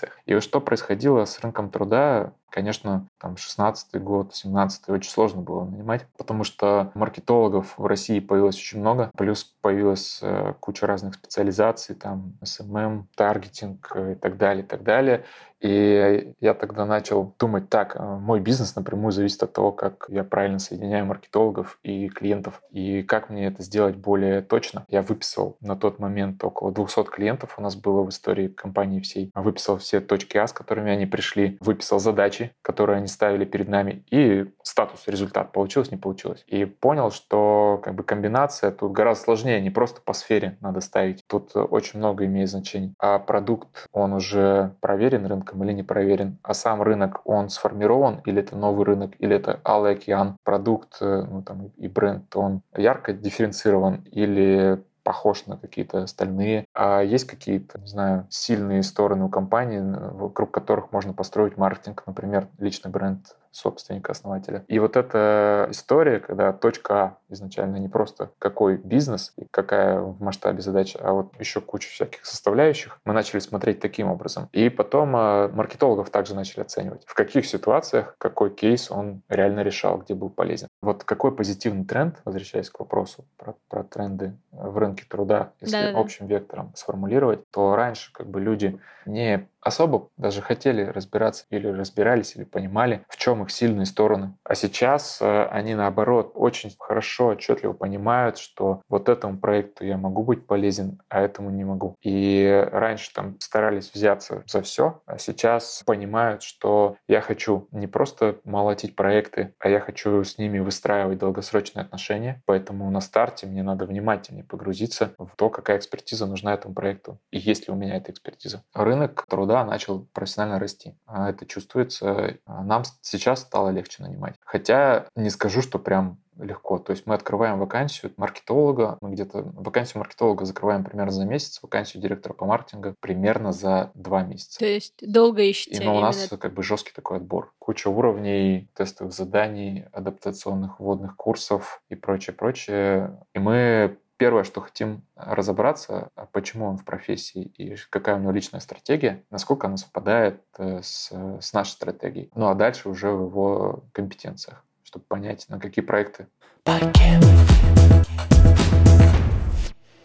коммуникациях. 0.00 0.18
И 0.26 0.40
что 0.40 0.60
происходило 0.60 1.24
с 1.24 1.38
рынком 1.40 1.70
труда 1.70 2.32
Конечно, 2.50 3.06
там 3.18 3.36
16 3.36 4.02
год, 4.02 4.34
17 4.34 4.88
очень 4.88 5.10
сложно 5.10 5.40
было 5.40 5.64
нанимать, 5.64 6.06
потому 6.18 6.44
что 6.44 6.90
маркетологов 6.94 7.78
в 7.78 7.86
России 7.86 8.20
появилось 8.20 8.56
очень 8.56 8.80
много, 8.80 9.10
плюс 9.16 9.44
появилась 9.60 10.18
э, 10.22 10.54
куча 10.60 10.86
разных 10.86 11.14
специализаций, 11.14 11.94
там 11.94 12.34
SMM, 12.42 13.04
таргетинг 13.14 13.92
э, 13.94 14.12
и 14.12 14.14
так 14.16 14.36
далее, 14.36 14.64
и 14.64 14.66
так 14.66 14.82
далее. 14.82 15.24
И 15.60 16.32
я 16.40 16.54
тогда 16.54 16.86
начал 16.86 17.34
думать, 17.38 17.68
так, 17.68 17.94
э, 17.94 18.02
мой 18.02 18.40
бизнес 18.40 18.76
напрямую 18.76 19.12
зависит 19.12 19.42
от 19.42 19.52
того, 19.52 19.72
как 19.72 20.06
я 20.08 20.24
правильно 20.24 20.58
соединяю 20.58 21.04
маркетологов 21.04 21.78
и 21.82 22.08
клиентов, 22.08 22.62
и 22.70 23.02
как 23.02 23.28
мне 23.28 23.46
это 23.46 23.62
сделать 23.62 23.96
более 23.96 24.40
точно. 24.40 24.86
Я 24.88 25.02
выписал 25.02 25.56
на 25.60 25.76
тот 25.76 25.98
момент 25.98 26.42
около 26.42 26.72
200 26.72 27.04
клиентов 27.04 27.54
у 27.58 27.62
нас 27.62 27.76
было 27.76 28.02
в 28.02 28.08
истории 28.08 28.48
компании 28.48 29.00
всей. 29.00 29.30
Выписал 29.34 29.76
все 29.78 30.00
точки 30.00 30.38
А, 30.38 30.46
с 30.46 30.52
которыми 30.52 30.90
они 30.90 31.04
пришли, 31.04 31.58
выписал 31.60 31.98
задачи, 31.98 32.39
которые 32.62 32.98
они 32.98 33.06
ставили 33.06 33.44
перед 33.44 33.68
нами, 33.68 34.04
и 34.10 34.46
статус, 34.62 35.06
результат, 35.06 35.52
получилось, 35.52 35.90
не 35.90 35.98
получилось. 35.98 36.44
И 36.46 36.64
понял, 36.64 37.10
что 37.10 37.80
как 37.82 37.94
бы 37.94 38.02
комбинация 38.02 38.70
тут 38.70 38.92
гораздо 38.92 39.24
сложнее, 39.24 39.60
не 39.60 39.70
просто 39.70 40.00
по 40.00 40.12
сфере 40.12 40.56
надо 40.60 40.80
ставить. 40.80 41.22
Тут 41.26 41.54
очень 41.54 41.98
много 41.98 42.24
имеет 42.24 42.50
значений. 42.50 42.94
А 42.98 43.18
продукт, 43.18 43.86
он 43.92 44.12
уже 44.12 44.74
проверен 44.80 45.26
рынком, 45.26 45.50
рынком 45.50 45.64
или 45.64 45.72
не 45.72 45.82
проверен, 45.82 46.38
а 46.42 46.54
сам 46.54 46.82
рынок, 46.82 47.20
он 47.24 47.48
сформирован, 47.48 48.20
или 48.26 48.40
это 48.40 48.56
новый 48.56 48.84
рынок, 48.84 49.12
или 49.18 49.36
это 49.36 49.60
алый 49.64 49.92
океан, 49.92 50.36
продукт 50.44 50.98
э, 51.00 51.26
ну, 51.30 51.42
там, 51.42 51.70
и 51.76 51.88
бренд, 51.88 52.36
он 52.36 52.62
ярко 52.76 53.12
дифференцирован, 53.12 54.04
или 54.12 54.82
похож 55.10 55.46
на 55.46 55.56
какие-то 55.56 56.04
остальные. 56.04 56.66
А 56.72 57.00
есть 57.00 57.24
какие-то, 57.24 57.80
не 57.80 57.88
знаю, 57.88 58.28
сильные 58.30 58.84
стороны 58.84 59.24
у 59.24 59.28
компании, 59.28 59.80
вокруг 59.80 60.52
которых 60.52 60.92
можно 60.92 61.12
построить 61.12 61.56
маркетинг, 61.56 62.04
например, 62.06 62.46
личный 62.58 62.92
бренд 62.92 63.34
собственника, 63.50 64.12
основателя. 64.12 64.64
И 64.68 64.78
вот 64.78 64.96
эта 64.96 65.66
история, 65.70 66.20
когда 66.20 66.52
точка 66.52 66.94
А 66.94 67.16
изначально 67.28 67.78
не 67.78 67.88
просто 67.88 68.30
какой 68.38 68.76
бизнес 68.76 69.32
и 69.36 69.46
какая 69.50 70.00
в 70.00 70.22
масштабе 70.22 70.62
задача, 70.62 71.00
а 71.02 71.12
вот 71.12 71.32
еще 71.40 71.60
куча 71.60 71.88
всяких 71.88 72.24
составляющих, 72.24 73.00
мы 73.04 73.12
начали 73.12 73.40
смотреть 73.40 73.80
таким 73.80 74.08
образом. 74.08 74.48
И 74.52 74.68
потом 74.68 75.16
э, 75.16 75.48
маркетологов 75.48 76.10
также 76.10 76.36
начали 76.36 76.60
оценивать, 76.60 77.02
в 77.04 77.14
каких 77.14 77.46
ситуациях 77.46 78.14
какой 78.18 78.50
кейс 78.50 78.92
он 78.92 79.22
реально 79.28 79.64
решал, 79.64 79.98
где 79.98 80.14
был 80.14 80.30
полезен. 80.30 80.68
Вот 80.82 81.04
какой 81.04 81.34
позитивный 81.34 81.84
тренд, 81.84 82.20
возвращаясь 82.24 82.70
к 82.70 82.80
вопросу 82.80 83.26
про, 83.36 83.54
про 83.68 83.84
тренды 83.84 84.36
в 84.50 84.78
рынке 84.78 85.04
труда, 85.08 85.52
если 85.60 85.72
да, 85.72 85.92
да, 85.92 85.98
общим 85.98 86.26
вектором 86.26 86.72
сформулировать, 86.74 87.48
то 87.50 87.76
раньше 87.76 88.12
как 88.12 88.28
бы 88.28 88.40
люди 88.40 88.80
не 89.06 89.48
особо 89.60 90.08
даже 90.16 90.40
хотели 90.40 90.84
разбираться 90.84 91.44
или 91.50 91.66
разбирались, 91.68 92.34
или 92.36 92.44
понимали, 92.44 93.04
в 93.08 93.16
чем 93.16 93.42
их 93.42 93.50
сильные 93.50 93.86
стороны. 93.86 94.34
А 94.44 94.54
сейчас 94.54 95.18
э, 95.20 95.44
они, 95.50 95.74
наоборот, 95.74 96.32
очень 96.34 96.74
хорошо, 96.78 97.28
отчетливо 97.28 97.72
понимают, 97.72 98.38
что 98.38 98.82
вот 98.88 99.08
этому 99.08 99.38
проекту 99.38 99.84
я 99.84 99.96
могу 99.96 100.22
быть 100.22 100.46
полезен, 100.46 101.00
а 101.08 101.20
этому 101.20 101.50
не 101.50 101.64
могу. 101.64 101.94
И 102.02 102.68
раньше 102.72 103.12
там 103.12 103.38
старались 103.38 103.92
взяться 103.92 104.42
за 104.46 104.62
все, 104.62 105.02
а 105.06 105.18
сейчас 105.18 105.82
понимают, 105.84 106.42
что 106.42 106.96
я 107.06 107.20
хочу 107.20 107.68
не 107.70 107.86
просто 107.86 108.36
молотить 108.44 108.96
проекты, 108.96 109.54
а 109.58 109.68
я 109.68 109.80
хочу 109.80 110.24
с 110.24 110.38
ними 110.38 110.58
выстраивать 110.70 111.18
долгосрочные 111.18 111.82
отношения. 111.82 112.42
Поэтому 112.46 112.88
на 112.90 113.00
старте 113.00 113.46
мне 113.46 113.64
надо 113.64 113.86
внимательнее 113.86 114.44
погрузиться 114.44 115.14
в 115.18 115.30
то, 115.36 115.50
какая 115.50 115.78
экспертиза 115.78 116.26
нужна 116.26 116.54
этому 116.54 116.74
проекту 116.74 117.18
и 117.32 117.38
есть 117.38 117.66
ли 117.66 117.74
у 117.74 117.76
меня 117.76 117.96
эта 117.96 118.12
экспертиза. 118.12 118.62
Рынок 118.72 119.26
труда 119.28 119.64
начал 119.64 120.06
профессионально 120.12 120.60
расти. 120.60 120.94
А 121.06 121.28
это 121.28 121.44
чувствуется. 121.44 122.38
Нам 122.46 122.84
сейчас 123.00 123.40
стало 123.40 123.70
легче 123.70 124.02
нанимать. 124.02 124.36
Хотя 124.44 125.06
не 125.16 125.30
скажу, 125.30 125.60
что 125.60 125.78
прям 125.78 126.18
легко. 126.42 126.78
То 126.78 126.92
есть 126.92 127.06
мы 127.06 127.14
открываем 127.14 127.58
вакансию 127.58 128.12
маркетолога, 128.16 128.98
мы 129.00 129.10
где-то 129.10 129.42
вакансию 129.54 130.00
маркетолога 130.00 130.44
закрываем 130.44 130.84
примерно 130.84 131.12
за 131.12 131.24
месяц, 131.24 131.60
вакансию 131.62 132.02
директора 132.02 132.32
по 132.32 132.46
маркетингу 132.46 132.94
примерно 133.00 133.52
за 133.52 133.90
два 133.94 134.22
месяца. 134.22 134.58
То 134.58 134.66
есть 134.66 134.94
долго 135.00 135.42
ищете? 135.42 135.82
И 135.82 135.84
но 135.84 135.96
у 135.96 136.00
нас 136.00 136.28
как 136.40 136.54
бы 136.54 136.62
жесткий 136.62 136.92
такой 136.92 137.18
отбор. 137.18 137.52
Куча 137.58 137.88
уровней, 137.88 138.68
тестовых 138.74 139.12
заданий, 139.12 139.84
адаптационных 139.92 140.80
вводных 140.80 141.16
курсов 141.16 141.82
и 141.88 141.94
прочее, 141.94 142.34
прочее. 142.34 143.18
И 143.34 143.38
мы 143.38 143.98
первое, 144.20 144.44
что 144.44 144.60
хотим 144.60 145.02
разобраться, 145.16 146.10
а 146.14 146.26
почему 146.26 146.66
он 146.66 146.76
в 146.76 146.84
профессии 146.84 147.40
и 147.56 147.74
какая 147.88 148.16
у 148.16 148.18
него 148.18 148.32
личная 148.32 148.60
стратегия, 148.60 149.24
насколько 149.30 149.66
она 149.66 149.78
совпадает 149.78 150.42
э, 150.58 150.82
с, 150.82 151.10
с 151.40 151.52
нашей 151.54 151.70
стратегией. 151.70 152.30
Ну 152.34 152.48
а 152.48 152.54
дальше 152.54 152.90
уже 152.90 153.10
в 153.10 153.28
его 153.28 153.84
компетенциях, 153.92 154.62
чтобы 154.90 155.04
понять, 155.04 155.48
на 155.48 155.60
какие 155.60 155.84
проекты. 155.84 156.26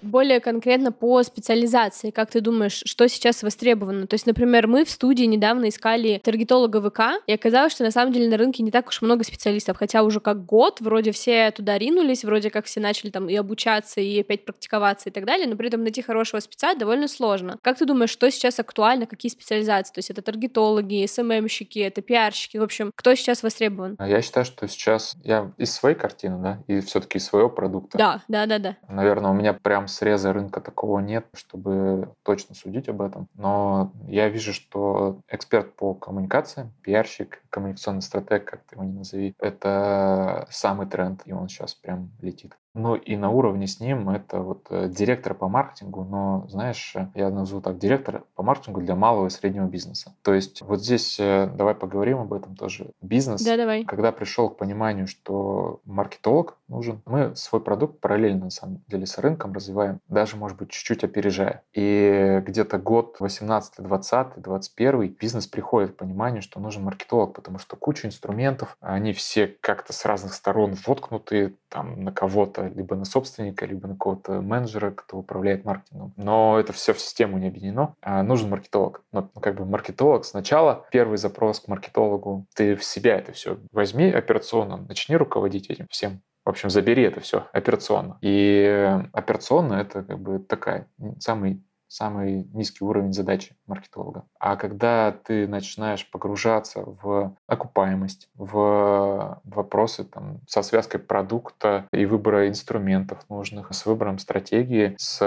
Более 0.06 0.40
конкретно 0.40 0.92
по 0.92 1.24
специализации, 1.24 2.12
как 2.12 2.30
ты 2.30 2.42
думаешь, 2.42 2.84
что 2.86 3.08
сейчас 3.08 3.42
востребовано? 3.42 4.06
То 4.06 4.14
есть, 4.14 4.28
например, 4.28 4.68
мы 4.68 4.86
в 4.86 4.90
студии 4.90 5.24
недавно 5.24 5.70
искали 5.70 6.22
таргетолога 6.24 6.80
ВК, 6.90 7.24
и 7.26 7.34
оказалось, 7.34 7.74
что 7.74 7.84
на 7.84 7.92
самом 7.92 8.14
деле 8.14 8.30
на 8.30 8.38
рынке 8.38 8.62
не 8.62 8.72
так 8.72 8.88
уж 8.88 9.02
много 9.02 9.24
специалистов, 9.24 9.78
хотя 9.78 10.04
уже 10.04 10.20
как 10.20 10.46
год 10.46 10.80
вроде 10.80 11.12
все 11.12 11.50
туда 11.52 11.78
ринулись, 11.78 12.24
вроде 12.24 12.52
как 12.52 12.66
все 12.66 12.80
начали 12.80 13.10
там 13.10 13.28
и 13.30 13.36
обучаться, 13.36 14.00
и 14.00 14.22
опять 14.22 14.46
практиковаться 14.46 15.10
и 15.10 15.12
так 15.12 15.26
далее, 15.26 15.48
но 15.48 15.56
при 15.56 15.68
этом 15.68 15.82
найти 15.82 16.02
хорошего 16.02 16.40
спеца 16.40 16.76
довольно 16.76 17.08
сложно. 17.08 17.58
Как 17.64 17.78
ты 17.78 17.86
думаешь, 17.86 18.12
что 18.12 18.30
сейчас 18.30 18.60
актуально, 18.60 19.08
какие 19.08 19.32
специализации? 19.32 19.94
То 19.94 20.00
есть 20.00 20.12
это 20.12 20.22
таргетологи, 20.22 21.06
СММщики, 21.06 21.80
это 21.80 22.02
пиарщики, 22.02 22.58
в 22.58 22.64
общем, 22.64 22.92
кто 22.96 23.16
сейчас 23.16 23.42
востребован? 23.42 23.98
Я 24.00 24.22
считаю, 24.22 24.46
что 24.46 24.68
сейчас 24.68 25.16
я 25.24 25.52
из 25.58 25.74
своей 25.74 25.96
картины, 25.96 26.38
да, 26.42 26.64
и 26.68 26.80
все-таки 26.82 27.18
из 27.18 27.26
своего 27.26 27.50
продукта. 27.50 27.98
Да, 27.98 28.22
да, 28.28 28.46
да, 28.46 28.60
да. 28.60 28.78
Наверное, 28.88 29.32
у 29.32 29.34
меня 29.34 29.54
прям 29.54 29.88
среза 29.96 30.34
рынка 30.34 30.62
такого 30.62 31.00
нет, 31.00 31.26
чтобы 31.34 32.14
точно 32.24 32.56
судить 32.56 32.90
об 32.90 33.02
этом. 33.02 33.28
Но 33.34 33.94
я 34.08 34.30
вижу, 34.30 34.54
что 34.54 35.22
эксперт 35.30 35.76
по 35.76 35.94
коммуникациям, 35.94 36.74
пиарщик, 36.82 37.42
коммуникационный 37.50 38.02
стратег, 38.02 38.46
как 38.46 38.64
ты 38.64 38.76
его 38.76 38.84
не 38.84 38.94
назови, 38.94 39.36
это 39.40 40.48
самый 40.50 40.88
тренд, 40.88 41.22
и 41.26 41.34
он 41.34 41.48
сейчас 41.48 41.74
прям 41.74 42.12
летит. 42.22 42.56
Ну 42.76 42.96
и 42.96 43.16
на 43.16 43.30
уровне 43.30 43.68
с 43.68 43.80
ним 43.80 44.10
это 44.10 44.42
вот 44.42 44.68
э, 44.70 44.90
директор 44.90 45.34
по 45.34 45.48
маркетингу, 45.48 46.04
но, 46.04 46.46
знаешь, 46.50 46.94
я 47.16 47.30
назову 47.30 47.62
так, 47.62 47.78
директор 47.78 48.24
по 48.36 48.44
маркетингу 48.44 48.82
для 48.82 48.96
малого 48.96 49.28
и 49.28 49.30
среднего 49.30 49.66
бизнеса. 49.66 50.14
То 50.22 50.34
есть 50.34 50.62
вот 50.62 50.82
здесь 50.82 51.18
э, 51.20 51.50
давай 51.56 51.74
поговорим 51.74 52.20
об 52.20 52.34
этом 52.34 52.58
тоже. 52.58 52.92
Бизнес, 53.02 53.44
да, 53.44 53.56
давай. 53.56 53.86
когда 53.86 54.12
пришел 54.12 54.50
к 54.50 54.58
пониманию, 54.58 55.08
что 55.08 55.80
маркетолог 55.86 56.58
нужен, 56.68 57.02
мы 57.06 57.34
свой 57.36 57.62
продукт 57.62 58.02
параллельно, 58.02 58.46
на 58.46 58.50
самом 58.50 58.84
деле, 58.88 59.06
с 59.06 59.18
рынком 59.20 59.54
развиваем, 59.54 60.02
даже, 60.10 60.36
может 60.36 60.58
быть, 60.58 60.70
чуть-чуть 60.70 61.06
опережая. 61.06 61.64
И 61.74 62.44
где-то 62.46 62.78
год 62.78 63.18
18, 63.20 63.76
20, 63.78 64.42
21 64.42 65.08
бизнес 65.18 65.48
приходит 65.48 65.92
к 65.94 65.96
пониманию, 65.96 66.42
что 66.42 66.60
нужен 66.60 66.84
маркетолог, 66.84 67.34
потому 67.34 67.58
что 67.58 67.78
куча 67.78 68.08
инструментов, 68.08 68.76
они 68.82 69.14
все 69.14 69.48
как-то 69.62 69.94
с 69.94 70.04
разных 70.04 70.34
сторон 70.34 70.76
воткнуты 70.86 71.56
там 71.70 72.04
на 72.04 72.12
кого-то, 72.12 72.65
либо 72.70 72.96
на 72.96 73.06
собственника, 73.06 73.66
либо 73.66 73.88
на 73.88 73.94
какого-то 73.94 74.42
менеджера, 74.42 74.92
кто 74.92 75.18
управляет 75.18 75.66
маркетингом. 75.66 76.14
Но 76.18 76.60
это 76.60 76.74
все 76.74 76.94
в 76.94 77.00
систему 77.00 77.38
не 77.38 77.48
объединено. 77.48 77.96
А 78.02 78.24
нужен 78.24 78.50
маркетолог. 78.50 79.04
Но 79.12 79.30
ну, 79.34 79.42
как 79.42 79.56
бы 79.56 79.66
маркетолог 79.66 80.26
сначала, 80.26 80.86
первый 80.92 81.18
запрос 81.18 81.60
к 81.60 81.68
маркетологу, 81.68 82.46
ты 82.56 82.76
в 82.76 82.84
себя 82.84 83.18
это 83.18 83.32
все 83.32 83.58
возьми 83.72 84.10
операционно, 84.10 84.78
начни 84.78 85.16
руководить 85.16 85.70
этим 85.70 85.88
всем. 85.90 86.22
В 86.46 86.50
общем, 86.50 86.70
забери 86.70 87.04
это 87.04 87.22
все 87.22 87.48
операционно. 87.54 88.20
И 88.22 89.00
операционно 89.14 89.74
это 89.74 90.04
как 90.04 90.20
бы 90.20 90.40
такая 90.40 90.88
самый 91.20 91.64
самый 91.96 92.44
низкий 92.54 92.84
уровень 92.84 93.14
задачи 93.14 93.56
маркетолога. 93.68 94.26
А 94.38 94.58
когда 94.58 95.14
ты 95.14 95.48
начинаешь 95.48 96.10
погружаться 96.12 96.84
в 96.86 97.34
окупаемость, 97.48 98.28
в 98.36 99.40
вопросы 99.46 100.04
там, 100.04 100.42
со 100.46 100.62
связкой 100.62 101.00
продукта 101.00 101.88
и 101.94 102.06
выбора 102.06 102.50
инструментов 102.50 103.20
нужных, 103.30 103.74
с 103.74 103.86
выбором 103.86 104.20
стратегии, 104.20 104.96
с 104.98 105.22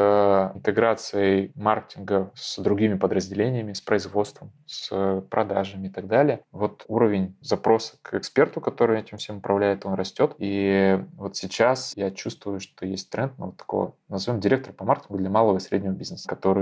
интеграцией 0.55 1.53
маркетинга 1.55 2.31
с 2.35 2.59
другими 2.59 2.95
подразделениями, 2.95 3.73
с 3.73 3.81
производством, 3.81 4.51
с 4.67 5.23
продажами 5.31 5.87
и 5.87 5.91
так 5.91 6.07
далее, 6.07 6.41
вот 6.53 6.85
уровень 6.89 7.35
запроса 7.41 7.95
к 8.03 8.13
эксперту, 8.13 8.61
который 8.61 9.01
этим 9.01 9.17
всем 9.17 9.39
управляет, 9.39 9.87
он 9.87 9.95
растет. 9.95 10.35
И 10.39 11.03
вот 11.17 11.37
сейчас 11.37 11.97
я 11.97 12.11
чувствую, 12.11 12.61
что 12.61 12.85
есть 12.85 13.09
тренд 13.09 13.39
на 13.39 13.47
вот 13.47 13.57
такого, 13.57 13.95
назовем 14.09 14.41
директора 14.41 14.75
по 14.75 14.85
маркетингу 14.85 15.17
для 15.17 15.31
малого 15.31 15.57
и 15.57 15.61
среднего 15.61 15.93
бизнеса, 15.93 16.29
который 16.29 16.58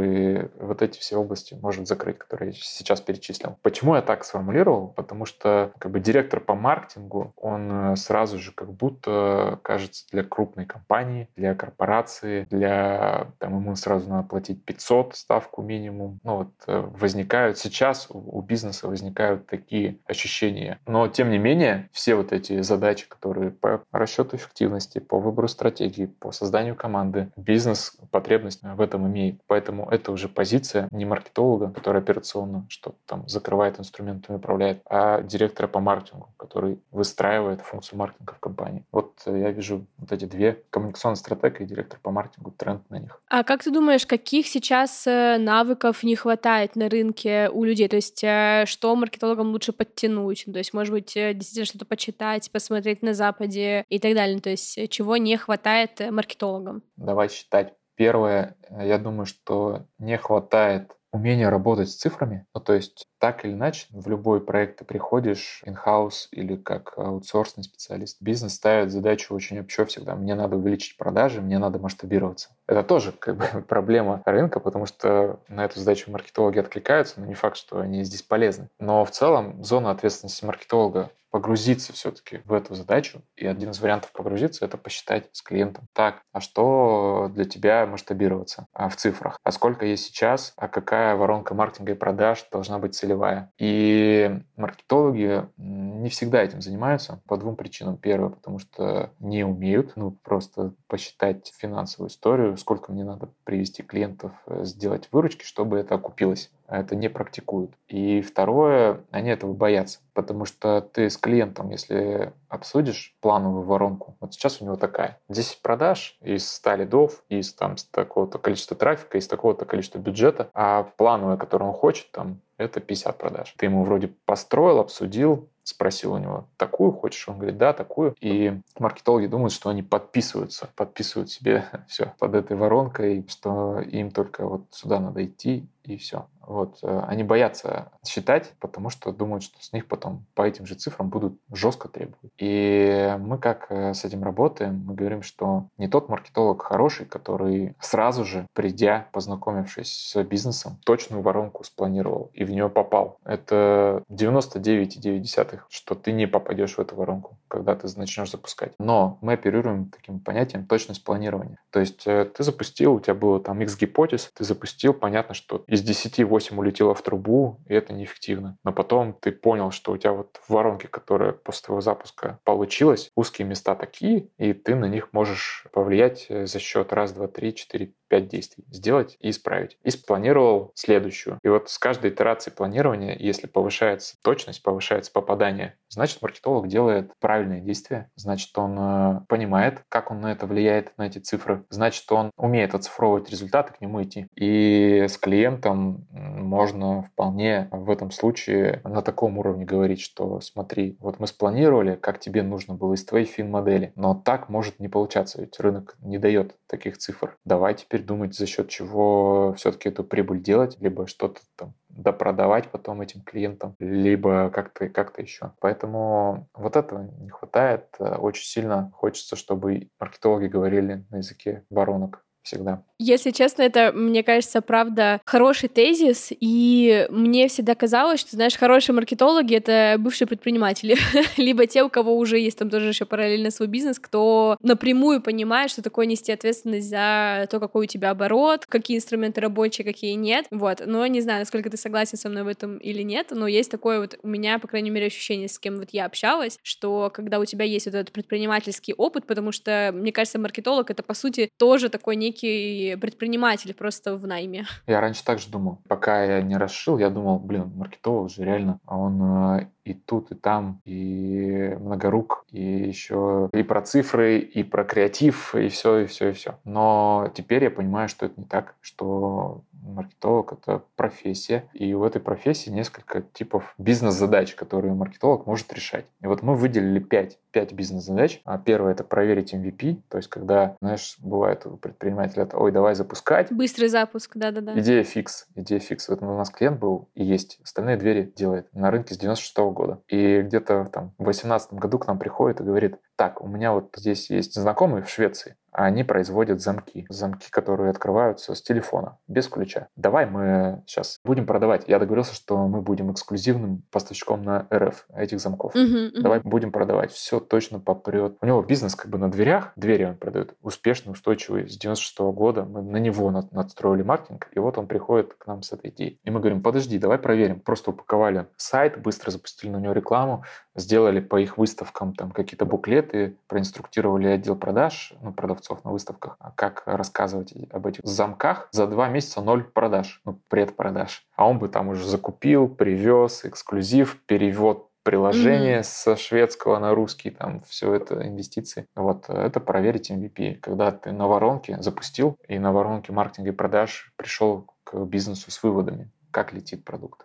вот 0.59 0.83
эти 0.83 0.99
все 0.99 1.17
области 1.17 1.55
может 1.55 1.87
закрыть, 1.87 2.19
которые 2.19 2.51
я 2.51 2.57
сейчас 2.57 3.01
перечислил. 3.01 3.57
Почему 3.63 3.95
я 3.95 4.03
так 4.03 4.25
сформулировал? 4.25 4.89
Потому 4.89 5.25
что 5.27 5.73
как 5.79 5.93
бы 5.93 6.01
директор 6.01 6.41
по 6.41 6.55
маркетингу, 6.55 7.33
он 7.37 7.93
э, 7.93 7.97
сразу 7.97 8.39
же 8.39 8.53
как 8.53 8.73
будто 8.73 9.59
кажется 9.63 10.07
для 10.11 10.23
крупной 10.23 10.67
компании, 10.67 11.29
для 11.37 11.55
корпорации, 11.55 12.47
для 12.51 13.29
там 13.39 13.57
ему 13.61 13.77
сразу 13.77 14.09
надо 14.09 14.29
платить 14.29 14.65
500 14.65 15.17
ставку 15.17 15.63
минимум. 15.63 16.21
Ну 16.23 16.37
вот 16.37 16.53
э, 16.67 16.79
возникают 16.99 17.59
сейчас 17.59 18.09
у 18.11 18.41
бизнеса 18.41 18.89
возникают 18.89 19.47
такие 19.47 19.99
ощущения. 20.07 20.79
Но 20.87 21.09
тем 21.09 21.31
не 21.31 21.39
менее 21.39 21.89
все 21.93 22.15
вот 22.15 22.33
эти 22.33 22.61
задачи, 22.63 23.09
которые 23.09 23.51
по 23.51 23.83
расчету 23.93 24.37
эффективности, 24.37 24.99
по 24.99 25.19
выбору 25.19 25.49
стратегии, 25.49 26.07
по 26.07 26.33
созданию 26.33 26.75
команды, 26.75 27.31
бизнес 27.37 27.97
потребность 28.11 28.61
в 28.63 28.81
этом 28.81 29.07
имеет. 29.07 29.41
Поэтому 29.47 29.76
это 29.85 30.13
уже 30.13 30.29
позиция 30.29 30.89
не 30.91 31.05
маркетолога, 31.05 31.71
который 31.71 32.01
операционно 32.01 32.67
что-то 32.69 32.97
там 33.07 33.29
закрывает 33.29 33.79
инструментами, 33.79 34.37
управляет, 34.37 34.83
а 34.89 35.23
директора 35.23 35.67
по 35.67 35.81
маркетингу, 35.81 36.29
который 36.37 36.81
выстраивает 36.91 37.61
функцию 37.61 37.99
маркетинга 37.99 38.35
в 38.35 38.41
компании. 38.41 38.85
Вот 38.93 39.23
э, 39.27 39.39
я 39.39 39.51
вижу 39.51 39.87
вот 39.99 40.13
эти 40.13 40.25
две, 40.25 40.63
коммуникационный 40.71 41.17
стратег 41.17 41.61
и 41.61 41.65
директор 41.65 41.99
по 42.03 42.11
маркетингу, 42.11 42.51
тренд 42.51 42.89
на 42.91 42.99
них. 42.99 43.21
А 43.29 43.45
как 43.45 43.63
ты 43.63 43.71
думаешь, 43.71 44.07
каких 44.07 44.47
сейчас 44.47 45.07
э, 45.07 45.39
навыков 45.39 46.03
не 46.03 46.17
хватает 46.17 46.77
на 46.77 46.89
рынке 46.89 47.51
у 47.53 47.65
людей? 47.65 47.89
То 47.89 47.97
есть 47.97 48.23
э, 48.25 48.65
что 48.67 48.95
маркетологам 48.97 49.51
лучше 49.51 49.73
подтянуть? 49.73 50.45
То 50.45 50.59
есть, 50.59 50.73
может 50.75 50.93
быть, 50.93 51.13
действительно 51.15 51.67
что-то 51.67 51.85
почитать, 51.85 52.51
посмотреть 52.51 53.03
на 53.03 53.15
Западе 53.15 53.85
и 53.89 53.99
так 53.99 54.15
далее. 54.15 54.41
То 54.41 54.51
есть 54.51 54.91
чего 54.91 55.17
не 55.17 55.37
хватает 55.37 56.01
маркетологам? 56.11 56.83
Давай 56.97 57.29
считать 57.29 57.75
Первое, 57.97 58.57
я 58.71 58.99
думаю, 58.99 59.27
что 59.27 59.87
не 59.99 60.19
хватает 60.19 60.93
умения 61.13 61.51
работать 61.51 61.91
с 61.91 61.97
цифрами. 61.97 62.47
Ну, 62.55 62.61
то 62.61 62.75
есть 62.75 63.07
так 63.19 63.45
или 63.45 63.53
иначе, 63.53 63.87
в 63.91 64.09
любой 64.09 64.41
проект 64.41 64.79
ты 64.79 64.85
приходишь 64.85 65.63
in-house 65.67 66.29
или 66.31 66.57
как 66.57 66.95
аутсорсный 66.97 67.65
специалист. 67.65 68.19
Бизнес 68.21 68.55
ставит 68.55 68.91
задачу 68.91 69.35
очень 69.35 69.61
общо 69.61 69.87
всегда. 69.87 70.15
Мне 70.15 70.35
надо 70.35 70.57
увеличить 70.57 70.97
продажи, 70.97 71.41
мне 71.41 71.59
надо 71.59 71.79
масштабироваться. 71.79 72.51
Это 72.67 72.83
тоже 72.83 73.13
как 73.13 73.37
бы 73.37 73.63
проблема 73.69 74.23
рынка, 74.25 74.61
потому 74.61 74.87
что 74.87 75.41
на 75.49 75.65
эту 75.65 75.79
задачу 75.79 76.11
маркетологи 76.11 76.59
откликаются, 76.59 77.21
но 77.21 77.27
не 77.27 77.35
факт, 77.35 77.57
что 77.57 77.81
они 77.81 78.05
здесь 78.05 78.23
полезны. 78.23 78.69
Но 78.79 79.05
в 79.05 79.11
целом 79.11 79.63
зона 79.65 79.91
ответственности 79.91 80.45
маркетолога 80.45 81.11
погрузиться 81.37 81.93
все-таки 81.93 82.41
в 82.47 82.53
эту 82.55 82.75
задачу. 82.75 83.21
И 83.37 83.47
один 83.47 83.71
из 83.71 83.81
вариантов 83.81 84.11
погрузиться— 84.13 84.65
это 84.67 84.79
посчитать 84.79 85.29
с 85.33 85.43
клиентом. 85.43 85.87
Так, 85.93 86.23
а 86.33 86.41
что 86.41 87.31
для 87.35 87.45
тебя 87.45 87.85
масштабироваться 87.85 88.69
а 88.73 88.89
в 88.89 88.97
цифрах? 88.97 89.39
А 89.43 89.53
сколько 89.53 89.85
есть 89.85 90.07
сейчас? 90.07 90.55
А 90.57 90.67
какая 90.67 91.15
воронка 91.15 91.55
маркетинга 91.55 91.93
и 91.93 91.95
продаж 91.95 92.47
должна 92.51 92.79
быть 92.79 92.95
целевая? 93.07 93.53
И 93.59 94.41
маркетологи 94.57 95.47
не 95.57 96.09
всегда 96.09 96.43
этим 96.43 96.61
занимаются 96.61 97.21
по 97.27 97.37
двум 97.37 97.57
причинам. 97.57 97.97
Первое, 97.97 98.31
потому 98.31 98.59
что 98.59 99.11
не 99.21 99.45
умеют, 99.45 99.93
ну, 99.97 100.11
просто 100.11 100.73
посчитать 100.89 101.53
финансовую 101.57 102.11
историю, 102.11 102.57
сколько 102.57 102.93
мне 102.93 103.05
надо 103.05 103.29
привести 103.45 103.83
клиентов, 103.83 104.33
э, 104.47 104.65
сделать 104.65 105.09
выручки, 105.13 105.45
чтобы 105.45 105.79
это 105.79 105.95
окупилось 105.95 106.51
это 106.69 106.97
не 106.97 107.09
практикуют. 107.09 107.73
И 107.89 108.21
второе, 108.23 109.01
они 109.11 109.31
этого 109.31 109.53
боятся, 109.53 110.01
потому 110.15 110.45
что 110.45 110.81
ты 110.81 111.09
с 111.11 111.17
клиентом, 111.17 111.71
если 111.71 112.33
обсудишь 112.49 113.15
плановую 113.21 113.65
воронку, 113.65 114.17
вот 114.21 114.35
сейчас 114.35 114.61
у 114.61 114.65
него 114.65 114.77
такая, 114.77 115.19
10 115.29 115.63
продаж 115.63 116.17
из 116.21 116.49
100 116.51 116.75
лидов, 116.77 117.25
из 117.29 117.53
там, 117.55 117.77
такого-то 117.91 118.39
количества 118.39 118.77
трафика, 118.77 119.19
из 119.19 119.29
такого-то 119.29 119.65
количества 119.65 119.99
бюджета, 119.99 120.51
а 120.55 120.85
плановая, 120.97 121.37
которую 121.37 121.71
он 121.71 121.77
хочет, 121.77 122.11
там, 122.11 122.41
это 122.59 122.81
50 122.81 123.19
продаж. 123.19 123.55
Ты 123.57 123.67
ему 123.67 123.85
вроде 123.85 124.09
построил, 124.25 124.79
обсудил, 124.79 125.49
спросил 125.63 126.15
у 126.15 126.19
него, 126.19 126.49
такую 126.57 126.93
хочешь? 126.93 127.29
Он 127.29 127.39
говорит, 127.39 127.59
да, 127.59 127.73
такую. 127.73 128.15
И 128.21 128.61
маркетологи 128.79 129.27
думают, 129.27 129.53
что 129.53 129.69
они 129.69 129.83
подписываются, 129.83 130.69
подписывают 130.77 131.31
себе 131.31 131.65
все 131.89 132.15
под 132.19 132.35
этой 132.35 132.57
воронкой, 132.57 133.27
что 133.29 133.81
им 133.81 134.11
только 134.11 134.47
вот 134.47 134.67
сюда 134.71 135.01
надо 135.01 135.25
идти 135.25 135.67
и 135.95 135.97
все. 135.97 136.27
Вот. 136.47 136.79
Э, 136.83 137.05
они 137.09 137.25
боятся 137.25 137.93
считать, 138.07 138.53
потому 138.61 138.91
что 138.91 139.13
думают, 139.13 139.43
что 139.43 139.61
с 139.63 139.73
них 139.73 139.87
потом 139.87 140.25
по 140.35 140.43
этим 140.43 140.67
же 140.67 140.75
цифрам 140.75 141.09
будут 141.09 141.39
жестко 141.53 141.89
требовать. 141.89 142.31
И 142.39 143.17
мы 143.19 143.39
как 143.39 143.67
э, 143.71 143.95
с 143.95 144.05
этим 144.05 144.23
работаем, 144.23 144.85
мы 144.87 144.95
говорим, 144.95 145.23
что 145.23 145.67
не 145.77 145.89
тот 145.89 146.09
маркетолог 146.09 146.63
хороший, 146.63 147.07
который 147.07 147.75
сразу 147.81 148.25
же, 148.25 148.47
придя, 148.53 149.09
познакомившись 149.13 150.13
с 150.13 150.23
бизнесом, 150.23 150.79
точную 150.85 151.23
воронку 151.23 151.65
спланировал 151.65 152.31
и 152.33 152.45
в 152.45 152.51
нее 152.51 152.69
попал. 152.69 153.19
Это 153.25 154.03
99,9, 154.11 155.61
что 155.69 155.95
ты 155.95 156.13
не 156.13 156.27
попадешь 156.27 156.77
в 156.77 156.81
эту 156.81 156.95
воронку, 156.95 157.37
когда 157.49 157.75
ты 157.75 157.89
начнешь 157.99 158.31
запускать. 158.31 158.73
Но 158.79 159.19
мы 159.21 159.35
оперируем 159.35 159.91
таким 159.91 160.21
понятием 160.21 160.67
точность 160.67 161.05
планирования. 161.05 161.59
То 161.71 161.81
есть 161.81 162.07
э, 162.07 162.25
ты 162.25 162.43
запустил, 162.43 162.95
у 162.95 163.01
тебя 163.01 163.15
было 163.15 163.41
там 163.41 163.61
X 163.61 163.77
гипотез, 163.77 164.31
ты 164.35 164.45
запустил, 164.45 164.95
понятно, 164.95 165.35
что 165.35 165.65
из 165.77 165.83
10 165.83 166.25
8 166.25 166.59
улетело 166.59 166.95
в 166.95 167.03
трубу, 167.03 167.61
и 167.69 167.75
это 167.75 167.93
неэффективно. 167.93 168.57
Но 168.65 168.73
потом 168.73 169.13
ты 169.13 169.31
понял, 169.31 169.71
что 169.71 169.93
у 169.93 169.99
тебя 169.99 170.13
вот 170.13 170.41
в 170.43 170.51
воронке, 170.51 170.89
которая 170.89 171.33
после 171.33 171.67
твоего 171.67 171.81
запуска 171.83 172.41
получилась, 172.45 173.11
узкие 173.15 173.47
места 173.47 173.75
такие, 173.75 174.29
и 174.39 174.55
ты 174.55 174.75
на 174.75 174.87
них 174.87 175.11
можешь 175.13 175.67
повлиять 175.73 176.27
э, 176.29 176.47
за 176.47 176.59
счет 176.59 176.93
раз, 176.93 177.13
два, 177.13 177.29
три, 177.29 177.55
четыре, 177.55 177.93
пять 178.09 178.29
действий 178.29 178.65
сделать 178.71 179.17
и 179.21 179.31
исправить. 179.31 179.79
И 179.83 179.91
спланировал 179.91 180.73
следующую. 180.75 181.39
И 181.43 181.49
вот 181.49 181.69
с 181.71 181.79
каждой 181.79 182.11
итерацией 182.11 182.55
планирования, 182.55 183.17
если 183.19 183.47
повышается 183.47 184.17
точность, 184.23 184.63
повышается 184.63 185.13
попадание, 185.13 185.77
значит, 185.89 186.23
маркетолог 186.23 186.69
делает 186.69 187.13
правильные 187.21 187.61
действия, 187.61 188.11
значит, 188.17 188.57
он 188.59 188.77
э, 188.79 189.21
понимает, 189.29 189.83
как 189.89 190.11
он 190.11 190.21
на 190.21 190.33
это 190.33 190.47
влияет, 190.47 190.97
на 190.99 191.07
эти 191.07 191.19
цифры, 191.19 191.65
значит, 191.71 192.11
он 192.11 192.31
умеет 192.37 192.75
оцифровывать 192.75 193.31
результаты, 193.31 193.73
к 193.73 193.81
нему 193.81 194.03
идти. 194.03 194.27
И 194.35 195.07
с 195.09 195.19
клиентом 195.19 196.07
можно 196.11 197.03
вполне 197.03 197.69
в 197.71 197.91
этом 197.91 198.11
случае 198.11 198.81
на 198.85 199.03
таком 199.03 199.39
уровне 199.39 199.65
говорить, 199.65 200.01
что 200.01 200.41
смотри, 200.41 200.97
вот 201.01 201.19
мы 201.19 201.27
спланировали, 201.27 201.97
как 201.97 202.21
тебе 202.21 202.43
нужно 202.43 202.75
было 202.75 202.95
из 202.95 203.05
твоей 203.05 203.27
фин-модели, 203.27 203.93
но 203.97 204.15
так 204.15 204.49
может 204.49 204.81
не 204.81 204.89
получаться, 204.89 205.41
ведь 205.41 205.59
рынок 205.61 205.97
не 206.01 206.19
дает 206.19 206.57
таких 206.67 206.99
цифр. 206.99 207.37
Давай 207.45 207.75
теперь 207.75 207.96
думать, 208.05 208.35
за 208.35 208.47
счет 208.47 208.69
чего 208.69 209.55
все-таки 209.57 209.89
эту 209.89 210.05
прибыль 210.05 210.43
делать, 210.43 210.77
либо 210.81 211.07
что-то 211.07 211.41
там 211.57 211.75
допродавать 211.89 212.69
потом 212.69 213.01
этим 213.01 213.23
клиентам, 213.23 213.75
либо 213.79 214.51
как-то 214.51 214.89
как 214.91 215.19
еще. 215.19 215.53
Поэтому 215.61 216.49
вот 216.53 216.77
этого 216.77 217.09
не 217.21 217.31
хватает. 217.31 217.87
Очень 217.99 218.45
сильно 218.45 218.91
хочется, 218.95 219.35
чтобы 219.35 219.89
маркетологи 219.99 220.47
говорили 220.47 221.07
на 221.09 221.19
языке 221.19 221.65
воронок 221.71 222.26
всегда. 222.47 222.83
Если 222.99 223.31
честно, 223.31 223.63
это, 223.63 223.93
мне 223.93 224.23
кажется, 224.23 224.63
правда, 224.63 225.21
хороший 225.27 225.69
тезис, 225.69 226.29
и 226.31 227.07
мне 227.11 227.49
всегда 227.49 227.75
казалось, 227.75 228.21
что, 228.21 228.31
знаешь, 228.37 228.57
хорошие 228.57 228.95
маркетологи— 228.95 229.55
это 229.57 229.97
бывшие 229.99 230.27
предприниматели, 230.27 230.97
либо 231.37 231.67
те, 231.67 231.83
у 231.83 231.91
кого 231.91 232.17
уже 232.17 232.39
есть 232.39 232.59
там 232.59 232.71
тоже 232.71 232.89
еще 232.89 233.05
параллельно 233.05 233.51
свой 233.51 233.69
бизнес, 233.69 233.99
кто 233.99 234.57
напрямую 234.63 235.21
понимает, 235.21 235.71
что 235.71 235.83
такое 235.83 236.07
нести 236.07 236.33
ответственность 236.33 236.89
за 236.89 237.47
то, 237.51 237.61
какой 237.61 237.85
у 237.85 237.89
тебя 237.89 238.11
оборот, 238.11 238.65
какие 238.67 238.97
инструменты 238.97 239.43
рабочие, 239.43 239.85
какие 239.85 240.13
нет, 240.13 240.47
вот. 240.51 240.81
Но 240.87 241.07
не 241.07 241.21
знаю, 241.21 241.41
насколько 241.41 241.69
ты 241.69 241.77
согласен 241.77 242.17
со 242.17 242.31
мной 242.31 242.45
в 242.45 242.49
этом 242.49 242.79
или 242.79 243.03
нет, 243.03 243.29
но 243.31 243.47
есть 243.47 243.71
такое 243.71 244.01
вот 244.01 244.19
у 244.23 244.29
меня, 244.29 244.59
по 244.59 244.69
крайней 244.69 244.91
мере, 244.91 245.07
ощущение, 245.07 245.49
с 245.49 245.59
кем 245.59 245.77
вот 245.77 245.89
я 245.93 246.07
общалась, 246.07 246.59
что 246.63 247.11
когда 247.13 247.41
у 247.41 247.45
тебя 247.45 247.67
есть 247.67 247.87
вот 247.87 247.95
этот 247.95 248.13
предпринимательский 248.13 248.95
опыт, 248.95 249.27
потому 249.27 249.53
что, 249.53 249.91
мне 249.93 250.13
кажется, 250.13 250.39
маркетолог— 250.39 250.91
это, 250.93 251.03
по 251.03 251.13
сути, 251.13 251.51
тоже 251.59 251.91
такой 251.91 252.17
некий 252.17 252.36
предприниматель 252.41 253.75
просто 253.75 254.17
в 254.17 254.27
найме. 254.27 254.67
Я 254.87 255.01
раньше 255.01 255.25
также 255.25 255.49
думал. 255.49 255.79
Пока 255.89 256.25
я 256.25 256.43
не 256.43 256.57
расшил, 256.57 256.99
я 256.99 257.11
думал, 257.11 257.39
блин, 257.39 257.73
маркетолог 257.75 258.31
же 258.31 258.45
реально, 258.45 258.81
а 258.87 258.97
он 258.99 259.23
э, 259.23 259.69
и 259.87 259.95
тут, 259.95 260.33
и 260.33 260.35
там, 260.35 260.81
и 260.85 261.77
многорук, 261.79 262.45
и 262.51 262.61
еще 262.61 263.49
и 263.53 263.63
про 263.63 263.83
цифры, 263.83 264.39
и 264.39 264.65
про 264.65 264.85
креатив, 264.85 265.55
и 265.55 265.69
все, 265.69 265.99
и 266.01 266.07
все, 266.07 266.31
и 266.31 266.33
все. 266.33 266.59
Но 266.65 267.31
теперь 267.35 267.65
я 267.65 267.71
понимаю, 267.71 268.09
что 268.09 268.27
это 268.27 268.41
не 268.41 268.47
так, 268.47 268.75
что 268.81 269.63
маркетолог— 269.87 270.53
это 270.61 270.83
профессия, 270.97 271.69
и 271.73 271.95
у 271.95 272.05
этой 272.05 272.21
профессии 272.21 272.71
несколько 272.71 273.23
типов 273.23 273.75
бизнес-задач, 273.79 274.55
которые 274.55 274.95
маркетолог 274.95 275.47
может 275.47 275.73
решать. 275.73 276.07
И 276.23 276.27
вот 276.27 276.43
мы 276.43 276.55
выделили 276.55 276.99
пять, 276.99 277.39
пять 277.53 277.73
бизнес-задач. 277.73 278.41
А 278.45 278.59
первое— 278.59 278.93
это 278.93 279.05
проверить 279.05 279.55
MVP, 279.55 280.03
то 280.09 280.19
есть 280.19 280.29
когда, 280.29 280.77
знаешь, 280.81 281.17
бывает 281.21 281.67
у 281.67 281.77
предпринимателя, 281.77 282.43
это, 282.43 282.59
ой, 282.59 282.73
давай 282.73 282.95
запускать. 282.95 283.53
Быстрый 283.53 283.89
запуск, 283.89 284.33
да-да-да. 284.35 284.79
Идея 284.79 285.05
фикс, 285.05 285.47
идея 285.55 285.79
фикс. 285.79 286.09
Вот 286.09 286.23
у 286.23 286.37
нас 286.37 286.51
клиент 286.51 286.79
был 286.79 287.09
и 287.15 287.25
есть, 287.25 287.59
стальные 287.63 287.97
двери 287.97 288.33
делает 288.37 288.73
на 288.75 288.91
рынке 288.91 289.15
с 289.15 289.19
96 289.19 289.57
-го 289.59 289.73
года. 289.77 290.01
И 290.09 290.41
где-то 290.41 290.87
там 290.93 291.13
в 291.19 291.25
2018 291.25 291.75
году 291.75 291.99
к 291.99 292.07
нам 292.07 292.19
приходит 292.19 292.61
и 292.61 292.65
говорит, 292.65 292.97
так, 293.15 293.41
у 293.41 293.47
меня 293.47 293.73
вот 293.73 293.95
здесь 293.97 294.31
есть 294.31 294.55
знакомый 294.55 295.03
в 295.03 295.09
Швеции, 295.09 295.57
они 295.77 296.05
производят 296.05 296.63
замки. 296.63 297.05
Замки, 297.11 297.51
которые 297.51 297.91
открываются 297.91 298.55
с 298.55 298.63
телефона, 298.63 299.19
без 299.29 299.47
ключа. 299.47 299.89
Давай 299.95 300.25
мы 300.25 300.83
сейчас 300.87 301.21
будем 301.23 301.47
продавать. 301.47 301.85
Я 301.87 301.99
договорился, 301.99 302.35
что 302.35 302.67
мы 302.67 302.81
будем 302.81 303.13
эксклюзивным 303.13 303.83
поставщиком 303.91 304.43
на 304.43 304.67
РФ 304.73 305.07
этих 305.15 305.39
замков. 305.39 305.75
Uh-huh, 305.75 306.13
uh-huh. 306.13 306.23
Давай 306.23 306.41
будем 306.41 306.73
продавать. 306.73 307.13
Все 307.13 307.41
точно 307.41 307.79
попрет. 307.79 308.39
У 308.41 308.47
него 308.47 308.63
бизнес 308.63 308.95
как 308.95 309.11
бы 309.11 309.19
на 309.19 309.31
дверях. 309.31 309.73
Двери 309.77 310.05
он 310.05 310.17
продает. 310.17 310.55
Успешный, 310.63 311.13
устойчивый. 311.13 311.69
С 311.69 311.77
96 311.77 312.21
-го 312.21 312.33
года 312.33 312.65
мы 312.65 312.81
на 312.81 312.97
него 312.97 313.31
над, 313.31 313.53
надстроили 313.53 314.03
маркетинг. 314.03 314.49
И 314.53 314.59
вот 314.59 314.79
он 314.79 314.87
приходит 314.87 315.35
к 315.35 315.47
нам 315.47 315.63
с 315.63 315.73
этой 315.73 315.91
идеей. 315.91 316.19
И 316.25 316.31
мы 316.31 316.41
говорим, 316.41 316.63
подожди, 316.63 316.99
давай 316.99 317.19
проверим. 317.19 317.61
Просто 317.61 317.91
упаковали 317.91 318.47
сайт, 318.57 319.03
быстро 319.03 319.31
запустили 319.31 319.71
на 319.71 319.79
него 319.79 319.93
рекламу, 319.93 320.43
сделали 320.75 321.21
по 321.21 321.37
их 321.37 321.59
выставкам 321.59 322.15
там 322.15 322.31
какие-то 322.31 322.65
буклеты, 322.65 323.37
проинструктировали 323.47 324.29
отдел 324.29 324.57
продаж, 324.57 325.13
ну, 325.21 325.33
продавцов 325.33 325.66
на 325.85 325.91
выставках, 325.91 326.37
а 326.41 326.51
как 326.51 326.83
рассказывать 326.87 327.53
об 327.71 327.87
этих 327.87 328.05
замках. 328.05 328.69
За 328.73 328.87
два 328.87 329.09
месяца 329.09 329.41
ноль 329.41 329.65
продаж, 329.65 330.21
ну, 330.25 330.41
предпродаж. 330.49 331.27
А 331.37 331.49
он 331.49 331.59
бы 331.59 331.69
там 331.69 331.89
уже 331.89 332.07
закупил, 332.07 332.69
привез, 332.69 333.45
эксклюзив, 333.45 334.21
перевод 334.27 334.91
приложение 335.07 335.79
mm-hmm. 335.79 335.85
со 335.85 336.17
шведского 336.17 336.81
на 336.81 336.93
русский, 336.93 337.31
там 337.31 337.63
все 337.69 337.95
это 337.95 338.27
инвестиции. 338.27 338.87
Вот 338.97 339.29
это 339.29 339.61
проверить 339.61 340.11
MVP. 340.11 340.57
Когда 340.57 340.91
ты 340.91 341.13
на 341.13 341.29
воронке 341.29 341.81
запустил, 341.81 342.37
и 342.49 342.59
на 342.59 342.73
воронке 342.73 343.13
маркетинга 343.13 343.51
и 343.51 343.53
продаж 343.53 344.13
пришел 344.17 344.67
к 344.83 344.97
бизнесу 345.05 345.53
с 345.53 345.63
выводами, 345.63 346.11
как 346.33 346.53
летит 346.53 346.85
продукт. 346.85 347.25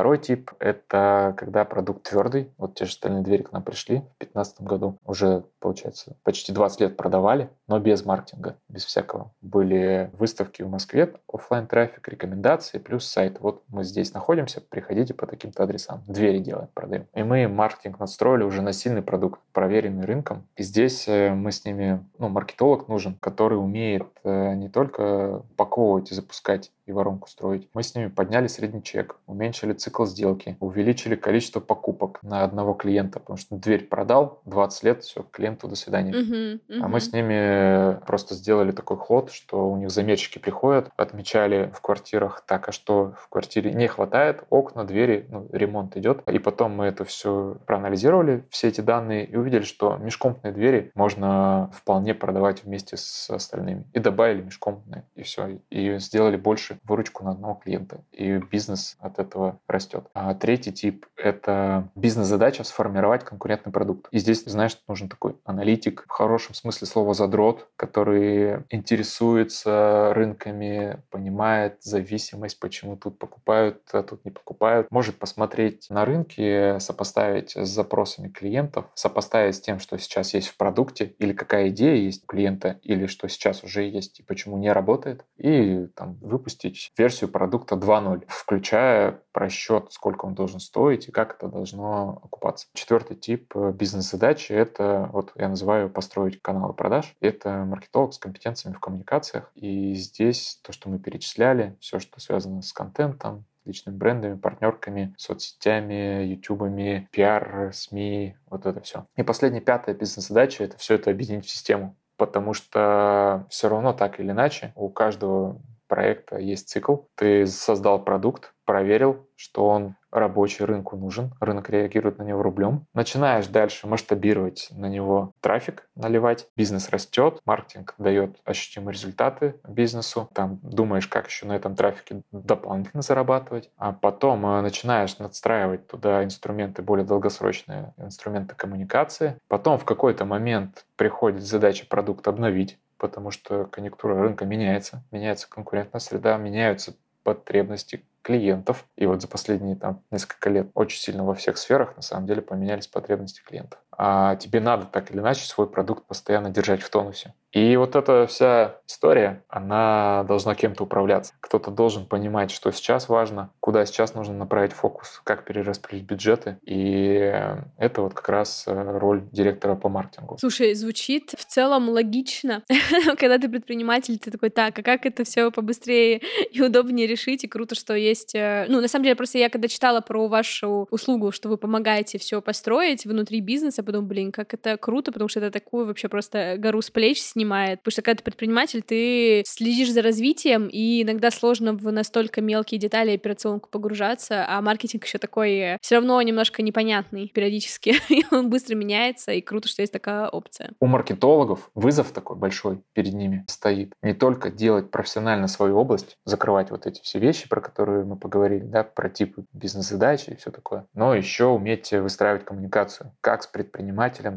Второй 0.00 0.16
тип— 0.16 0.52
это 0.60 1.34
когда 1.36 1.66
продукт 1.66 2.08
твердый. 2.08 2.50
Вот 2.56 2.74
те 2.74 2.86
же 2.86 2.92
стальные 2.92 3.22
двери 3.22 3.42
к 3.42 3.52
нам 3.52 3.62
пришли 3.62 3.96
в 3.96 4.18
2015 4.20 4.62
году. 4.62 4.96
Уже, 5.04 5.44
получается, 5.58 6.16
почти 6.22 6.52
20 6.52 6.80
лет 6.80 6.96
продавали, 6.96 7.50
но 7.68 7.78
без 7.78 8.06
маркетинга, 8.06 8.56
без 8.70 8.86
всякого. 8.86 9.30
Были 9.42 10.10
выставки 10.14 10.62
в 10.62 10.70
Москве, 10.70 11.12
офлайн 11.30 11.66
трафик 11.66 12.08
рекомендации, 12.08 12.78
плюс 12.78 13.04
сайт. 13.04 13.40
Вот 13.40 13.62
мы 13.68 13.84
здесь 13.84 14.14
находимся, 14.14 14.62
приходите 14.62 15.12
по 15.12 15.26
таким-то 15.26 15.64
адресам. 15.64 16.02
Двери 16.08 16.38
делаем, 16.38 16.68
продаем. 16.72 17.06
И 17.14 17.22
мы 17.22 17.46
маркетинг 17.46 18.00
настроили 18.00 18.44
уже 18.44 18.62
на 18.62 18.72
сильный 18.72 19.02
продукт, 19.02 19.38
проверенный 19.52 20.06
рынком. 20.06 20.46
И 20.56 20.62
здесь 20.62 21.08
э, 21.08 21.34
мы 21.34 21.52
с 21.52 21.66
ними, 21.66 22.02
ну, 22.16 22.30
маркетолог 22.30 22.88
нужен, 22.88 23.18
который 23.20 23.58
умеет 23.58 24.08
э, 24.24 24.54
не 24.54 24.70
только 24.70 25.42
упаковывать 25.52 26.10
и 26.10 26.14
запускать 26.14 26.72
и 26.86 26.92
воронку 26.92 27.28
строить. 27.28 27.68
Мы 27.74 27.82
с 27.82 27.94
ними 27.94 28.08
подняли 28.08 28.46
средний 28.46 28.82
чек, 28.82 29.16
уменьшили 29.26 29.72
цикл 29.72 29.89
сделки, 30.06 30.56
увеличили 30.60 31.14
количество 31.14 31.60
покупок 31.60 32.18
на 32.22 32.44
одного 32.44 32.74
клиента, 32.74 33.20
потому 33.20 33.36
что 33.36 33.56
дверь 33.56 33.86
продал, 33.86 34.40
20 34.46 34.82
лет, 34.84 35.02
все, 35.02 35.24
клиенту 35.30 35.68
до 35.68 35.76
свидания. 35.76 36.12
Uh-huh, 36.12 36.60
uh-huh. 36.68 36.80
А 36.82 36.88
мы 36.88 37.00
с 37.00 37.12
ними 37.12 38.00
просто 38.06 38.34
сделали 38.34 38.72
такой 38.72 38.96
ход, 38.96 39.30
что 39.32 39.70
у 39.70 39.76
них 39.76 39.90
замерщики 39.90 40.38
приходят, 40.38 40.90
отмечали 40.96 41.70
в 41.74 41.80
квартирах 41.80 42.42
так, 42.46 42.68
а 42.68 42.72
что 42.72 43.14
в 43.18 43.28
квартире 43.28 43.72
не 43.72 43.88
хватает, 43.88 44.44
окна, 44.50 44.84
двери, 44.84 45.26
ну, 45.28 45.48
ремонт 45.52 45.96
идет. 45.96 46.22
И 46.28 46.38
потом 46.38 46.72
мы 46.72 46.86
это 46.86 47.04
все 47.04 47.56
проанализировали, 47.66 48.44
все 48.50 48.68
эти 48.68 48.80
данные, 48.80 49.24
и 49.24 49.36
увидели, 49.36 49.62
что 49.62 49.96
межкомнатные 49.96 50.52
двери 50.52 50.90
можно 50.94 51.70
вполне 51.74 52.14
продавать 52.14 52.64
вместе 52.64 52.96
с 52.96 53.30
остальными. 53.30 53.84
И 53.92 53.98
добавили 53.98 54.42
межкомнатные, 54.42 55.04
и 55.14 55.22
все. 55.22 55.60
И 55.70 55.98
сделали 55.98 56.36
больше 56.36 56.78
выручку 56.84 57.24
на 57.24 57.32
одного 57.32 57.54
клиента. 57.54 58.02
И 58.12 58.38
бизнес 58.38 58.96
от 59.00 59.18
этого 59.18 59.58
растет. 59.66 59.79
А 60.14 60.34
третий 60.34 60.72
тип— 60.72 61.06
это 61.16 61.90
бизнес-задача 61.94 62.64
сформировать 62.64 63.24
конкурентный 63.24 63.72
продукт. 63.72 64.08
И 64.10 64.18
здесь, 64.18 64.44
знаешь, 64.44 64.76
нужен 64.88 65.08
такой 65.08 65.36
аналитик, 65.44 66.04
в 66.06 66.10
хорошем 66.10 66.54
смысле 66.54 66.86
слова 66.86 67.14
задрот, 67.14 67.68
который 67.76 68.64
интересуется 68.70 70.12
рынками, 70.14 71.02
понимает 71.10 71.76
зависимость, 71.80 72.58
почему 72.60 72.96
тут 72.96 73.18
покупают, 73.18 73.82
а 73.92 74.02
тут 74.02 74.24
не 74.24 74.30
покупают, 74.30 74.90
может 74.90 75.18
посмотреть 75.18 75.86
на 75.90 76.04
рынке, 76.04 76.78
сопоставить 76.80 77.56
с 77.56 77.68
запросами 77.68 78.28
клиентов, 78.28 78.86
сопоставить 78.94 79.56
с 79.56 79.60
тем, 79.60 79.78
что 79.78 79.98
сейчас 79.98 80.34
есть 80.34 80.48
в 80.48 80.56
продукте, 80.56 81.14
или 81.18 81.32
какая 81.32 81.68
идея 81.68 81.96
есть 81.96 82.24
у 82.24 82.26
клиента, 82.26 82.78
или 82.82 83.06
что 83.06 83.28
сейчас 83.28 83.64
уже 83.64 83.84
есть 83.84 84.20
и 84.20 84.22
почему 84.22 84.58
не 84.58 84.72
работает, 84.72 85.24
и 85.36 85.86
там 85.94 86.18
выпустить 86.20 86.92
версию 86.96 87.30
продукта 87.30 87.76
2.0, 87.76 88.24
включая 88.28 89.20
просчет, 89.32 89.59
сколько 89.90 90.24
он 90.24 90.34
должен 90.34 90.60
стоить 90.60 91.08
и 91.08 91.12
как 91.12 91.34
это 91.34 91.48
должно 91.48 92.20
окупаться. 92.22 92.66
Четвертый 92.74 93.16
тип 93.16 93.52
э, 93.54 93.72
бизнес-задачи— 93.72 94.52
это, 94.54 95.08
вот 95.12 95.32
я 95.36 95.48
называю, 95.48 95.90
построить 95.90 96.40
каналы 96.42 96.72
продаж. 96.72 97.14
Это 97.20 97.64
маркетолог 97.64 98.14
с 98.14 98.18
компетенциями 98.18 98.74
в 98.74 98.80
коммуникациях. 98.80 99.50
И 99.54 99.94
здесь 99.94 100.60
то, 100.62 100.72
что 100.72 100.88
мы 100.88 100.98
перечисляли, 100.98 101.76
все, 101.80 101.98
что 101.98 102.20
связано 102.20 102.62
с 102.62 102.72
контентом, 102.72 103.44
личными 103.64 103.96
брендами, 103.96 104.36
партнерками, 104.36 105.14
соцсетями, 105.18 106.24
ютубами, 106.24 107.08
пиар, 107.12 107.72
СМИ, 107.72 108.36
вот 108.48 108.66
это 108.66 108.80
все. 108.80 109.06
И 109.16 109.22
последняя, 109.22 109.60
пятая 109.60 109.94
бизнес-задача— 109.94 110.64
это 110.64 110.78
все 110.78 110.94
это 110.94 111.10
объединить 111.10 111.46
в 111.46 111.50
систему 111.50 111.96
потому 112.20 112.52
что 112.52 113.46
все 113.48 113.70
равно 113.70 113.94
так 113.94 114.20
или 114.20 114.30
иначе 114.30 114.74
у 114.76 114.90
каждого 114.90 115.58
проекта 115.90 116.38
есть 116.38 116.68
цикл. 116.68 116.98
Ты 117.16 117.46
создал 117.46 118.02
продукт, 118.02 118.54
проверил, 118.64 119.28
что 119.34 119.66
он 119.66 119.96
рабочий, 120.12 120.64
рынку 120.64 120.96
нужен, 120.96 121.32
рынок 121.40 121.68
реагирует 121.68 122.18
на 122.18 122.22
него 122.22 122.42
рублем. 122.42 122.86
Начинаешь 122.94 123.48
дальше 123.48 123.88
масштабировать 123.88 124.68
на 124.70 124.86
него 124.86 125.32
трафик, 125.40 125.88
наливать, 125.96 126.46
бизнес 126.56 126.90
растет, 126.90 127.40
маркетинг 127.44 127.94
дает 127.98 128.36
ощутимые 128.44 128.92
результаты 128.92 129.56
бизнесу, 129.66 130.30
там 130.32 130.60
думаешь, 130.62 131.08
как 131.08 131.26
еще 131.26 131.46
на 131.46 131.56
этом 131.56 131.74
трафике 131.74 132.22
дополнительно 132.30 133.02
зарабатывать, 133.02 133.70
а 133.76 133.92
потом 133.92 134.46
э, 134.46 134.60
начинаешь 134.60 135.18
надстраивать 135.18 135.88
туда 135.88 136.22
инструменты, 136.22 136.82
более 136.82 137.04
долгосрочные 137.04 137.94
инструменты 137.98 138.54
коммуникации. 138.54 139.36
Потом 139.48 139.78
в 139.78 139.84
какой-то 139.84 140.24
момент 140.24 140.86
приходит 140.96 141.42
задача 141.42 141.86
продукт 141.88 142.28
обновить, 142.28 142.78
потому 143.00 143.30
что 143.30 143.64
конъюнктура 143.64 144.14
рынка 144.14 144.44
меняется, 144.44 145.02
меняется 145.10 145.48
конкурентная 145.48 146.00
среда, 146.00 146.36
меняются 146.36 146.94
потребности 147.24 148.04
клиентов. 148.22 148.86
И 148.96 149.06
вот 149.06 149.22
за 149.22 149.28
последние 149.28 149.76
там, 149.76 150.02
несколько 150.10 150.50
лет 150.50 150.70
очень 150.74 151.00
сильно 151.00 151.24
во 151.24 151.34
всех 151.34 151.58
сферах 151.58 151.96
на 151.96 152.02
самом 152.02 152.26
деле 152.26 152.42
поменялись 152.42 152.86
потребности 152.86 153.42
клиентов. 153.42 153.80
А 154.02 154.36
тебе 154.36 154.60
надо 154.60 154.86
так 154.86 155.10
или 155.10 155.18
иначе 155.18 155.44
свой 155.44 155.66
продукт 155.68 156.06
постоянно 156.06 156.48
держать 156.48 156.80
в 156.80 156.88
тонусе. 156.88 157.34
И 157.52 157.76
вот 157.76 157.96
эта 157.96 158.26
вся 158.26 158.76
история, 158.86 159.42
она 159.48 160.24
должна 160.24 160.54
кем-то 160.54 160.84
управляться. 160.84 161.34
Кто-то 161.40 161.70
должен 161.70 162.06
понимать, 162.06 162.50
что 162.50 162.70
сейчас 162.70 163.08
важно, 163.08 163.50
куда 163.58 163.84
сейчас 163.84 164.14
нужно 164.14 164.34
направить 164.34 164.72
фокус, 164.72 165.20
как 165.24 165.44
перераспределить 165.44 166.06
бюджеты. 166.06 166.58
И 166.64 167.32
это 167.76 168.02
вот 168.02 168.14
как 168.14 168.28
раз 168.28 168.64
э, 168.66 168.98
роль 168.98 169.24
директора 169.32 169.74
по 169.74 169.88
маркетингу. 169.88 170.38
Слушай, 170.38 170.74
звучит 170.74 171.34
в 171.36 171.44
целом 171.44 171.88
логично. 171.88 172.62
Когда 173.18 173.36
ты 173.38 173.48
предприниматель, 173.48 174.18
ты 174.18 174.30
такой, 174.30 174.50
так, 174.50 174.78
а 174.78 174.82
как 174.82 175.04
это 175.04 175.24
все 175.24 175.50
побыстрее 175.50 176.22
и 176.52 176.62
удобнее 176.62 177.06
решить? 177.08 177.42
И 177.44 177.48
круто, 177.48 177.74
что 177.74 177.94
есть... 177.94 178.34
Э, 178.34 178.66
ну, 178.68 178.80
на 178.80 178.88
самом 178.88 179.04
деле, 179.04 179.16
просто 179.16 179.38
я 179.38 179.50
когда 179.50 179.66
читала 179.66 180.00
про 180.00 180.28
вашу 180.28 180.86
услугу, 180.90 181.32
что 181.32 181.48
вы 181.48 181.58
помогаете 181.58 182.18
все 182.18 182.40
построить 182.40 183.04
внутри 183.04 183.40
бизнеса, 183.40 183.82
потом, 183.90 184.06
блин, 184.06 184.30
как 184.30 184.54
это 184.54 184.76
круто, 184.76 185.10
потому 185.10 185.28
что 185.28 185.40
это 185.40 185.50
такую 185.50 185.86
вообще 185.86 186.08
просто 186.08 186.54
гору 186.58 186.80
с 186.80 186.90
плеч 186.90 187.20
снимает. 187.20 187.80
Потому 187.80 187.92
что 187.92 188.02
когда 188.02 188.18
ты 188.18 188.24
предприниматель, 188.24 188.82
ты 188.82 189.42
следишь 189.46 189.92
за 189.92 190.02
развитием, 190.02 190.68
и 190.68 191.02
иногда 191.02 191.30
сложно 191.30 191.72
в 191.72 191.90
настолько 191.90 192.40
мелкие 192.40 192.78
детали 192.78 193.12
операционку 193.12 193.68
погружаться, 193.68 194.46
а 194.48 194.60
маркетинг 194.62 195.04
еще 195.04 195.18
такой 195.18 195.76
все 195.80 195.96
равно 195.96 196.22
немножко 196.22 196.62
непонятный 196.62 197.28
периодически, 197.34 197.96
и 198.08 198.24
он 198.30 198.48
быстро 198.48 198.76
меняется, 198.76 199.32
и 199.32 199.40
круто, 199.40 199.68
что 199.68 199.82
есть 199.82 199.92
такая 199.92 200.28
опция. 200.28 200.70
У 200.80 200.86
маркетологов 200.86 201.70
вызов 201.74 202.12
такой 202.12 202.36
большой 202.36 202.82
перед 202.92 203.14
ними 203.14 203.44
стоит. 203.48 203.92
Не 204.02 204.14
только 204.14 204.50
делать 204.50 204.90
профессионально 204.90 205.48
свою 205.48 205.76
область, 205.78 206.16
закрывать 206.24 206.70
вот 206.70 206.86
эти 206.86 207.00
все 207.02 207.18
вещи, 207.18 207.48
про 207.48 207.60
которые 207.60 208.04
мы 208.04 208.16
поговорили, 208.16 208.64
да, 208.64 208.84
про 208.84 209.08
типы 209.08 209.44
бизнес-задачи 209.52 210.30
и 210.30 210.36
все 210.36 210.50
такое, 210.50 210.86
но 210.94 211.14
еще 211.14 211.46
уметь 211.46 211.90
выстраивать 211.90 212.44
коммуникацию 212.44 213.12
как 213.20 213.42
с 213.42 213.46
предпринимателем, 213.46 213.69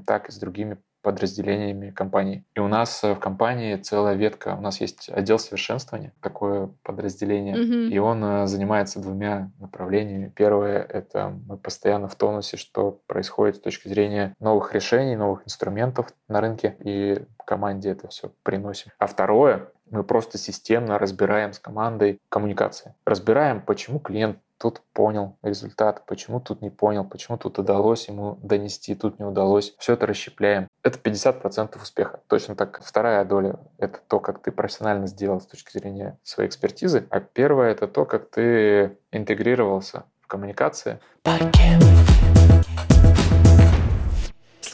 так 0.05 0.29
и 0.29 0.31
с 0.31 0.37
другими 0.37 0.77
подразделениями 1.03 1.91
компании. 1.91 2.45
И 2.55 2.59
у 2.59 2.67
нас 2.67 3.03
э, 3.03 3.13
в 3.13 3.19
компании 3.19 3.75
целая 3.75 4.15
ветка, 4.15 4.55
у 4.57 4.61
нас 4.61 4.79
есть 4.79 5.09
отдел 5.09 5.37
совершенствования, 5.37 6.13
такое 6.21 6.69
подразделение, 6.81 7.55
mm-hmm. 7.55 7.89
и 7.89 7.97
он 7.99 8.23
э, 8.23 8.47
занимается 8.47 9.01
двумя 9.01 9.51
направлениями. 9.59 10.31
Первое— 10.33 10.81
это 10.89 11.37
мы 11.45 11.57
постоянно 11.57 12.07
в 12.07 12.15
тонусе, 12.15 12.55
что 12.55 13.01
происходит 13.05 13.57
с 13.57 13.59
точки 13.59 13.89
зрения 13.89 14.33
новых 14.39 14.73
решений, 14.73 15.17
новых 15.17 15.45
инструментов 15.45 16.07
на 16.29 16.39
рынке, 16.39 16.77
и 16.79 17.21
команде 17.45 17.89
это 17.89 18.07
все 18.07 18.31
приносим. 18.43 18.91
А 18.97 19.07
второе— 19.07 19.69
мы 19.93 20.03
просто 20.03 20.37
системно 20.37 20.97
разбираем 20.97 21.53
с 21.53 21.59
командой 21.59 22.19
коммуникации. 22.29 22.95
Разбираем, 23.05 23.61
почему 23.61 23.99
клиент 23.99 24.39
тут 24.57 24.81
понял 24.93 25.37
результат, 25.43 26.05
почему 26.05 26.39
тут 26.39 26.61
не 26.61 26.69
понял, 26.69 27.03
почему 27.03 27.37
тут 27.37 27.59
удалось 27.59 28.07
ему 28.07 28.39
донести, 28.41 28.95
тут 28.95 29.19
не 29.19 29.25
удалось. 29.25 29.75
Все 29.77 29.93
это 29.93 30.07
расщепляем. 30.07 30.67
Это 30.83 30.97
50% 30.97 31.81
успеха. 31.81 32.21
Точно 32.27 32.55
так. 32.55 32.81
Вторая 32.83 33.23
доля— 33.25 33.59
это 33.77 33.99
то, 34.07 34.19
как 34.19 34.41
ты 34.41 34.51
профессионально 34.51 35.07
сделал 35.07 35.41
с 35.41 35.45
точки 35.45 35.77
зрения 35.77 36.17
своей 36.23 36.49
экспертизы. 36.49 37.05
А 37.09 37.19
первое— 37.19 37.71
это 37.73 37.87
то, 37.87 38.05
как 38.05 38.29
ты 38.29 38.97
интегрировался 39.11 40.05
в 40.21 40.27
коммуникации. 40.27 40.99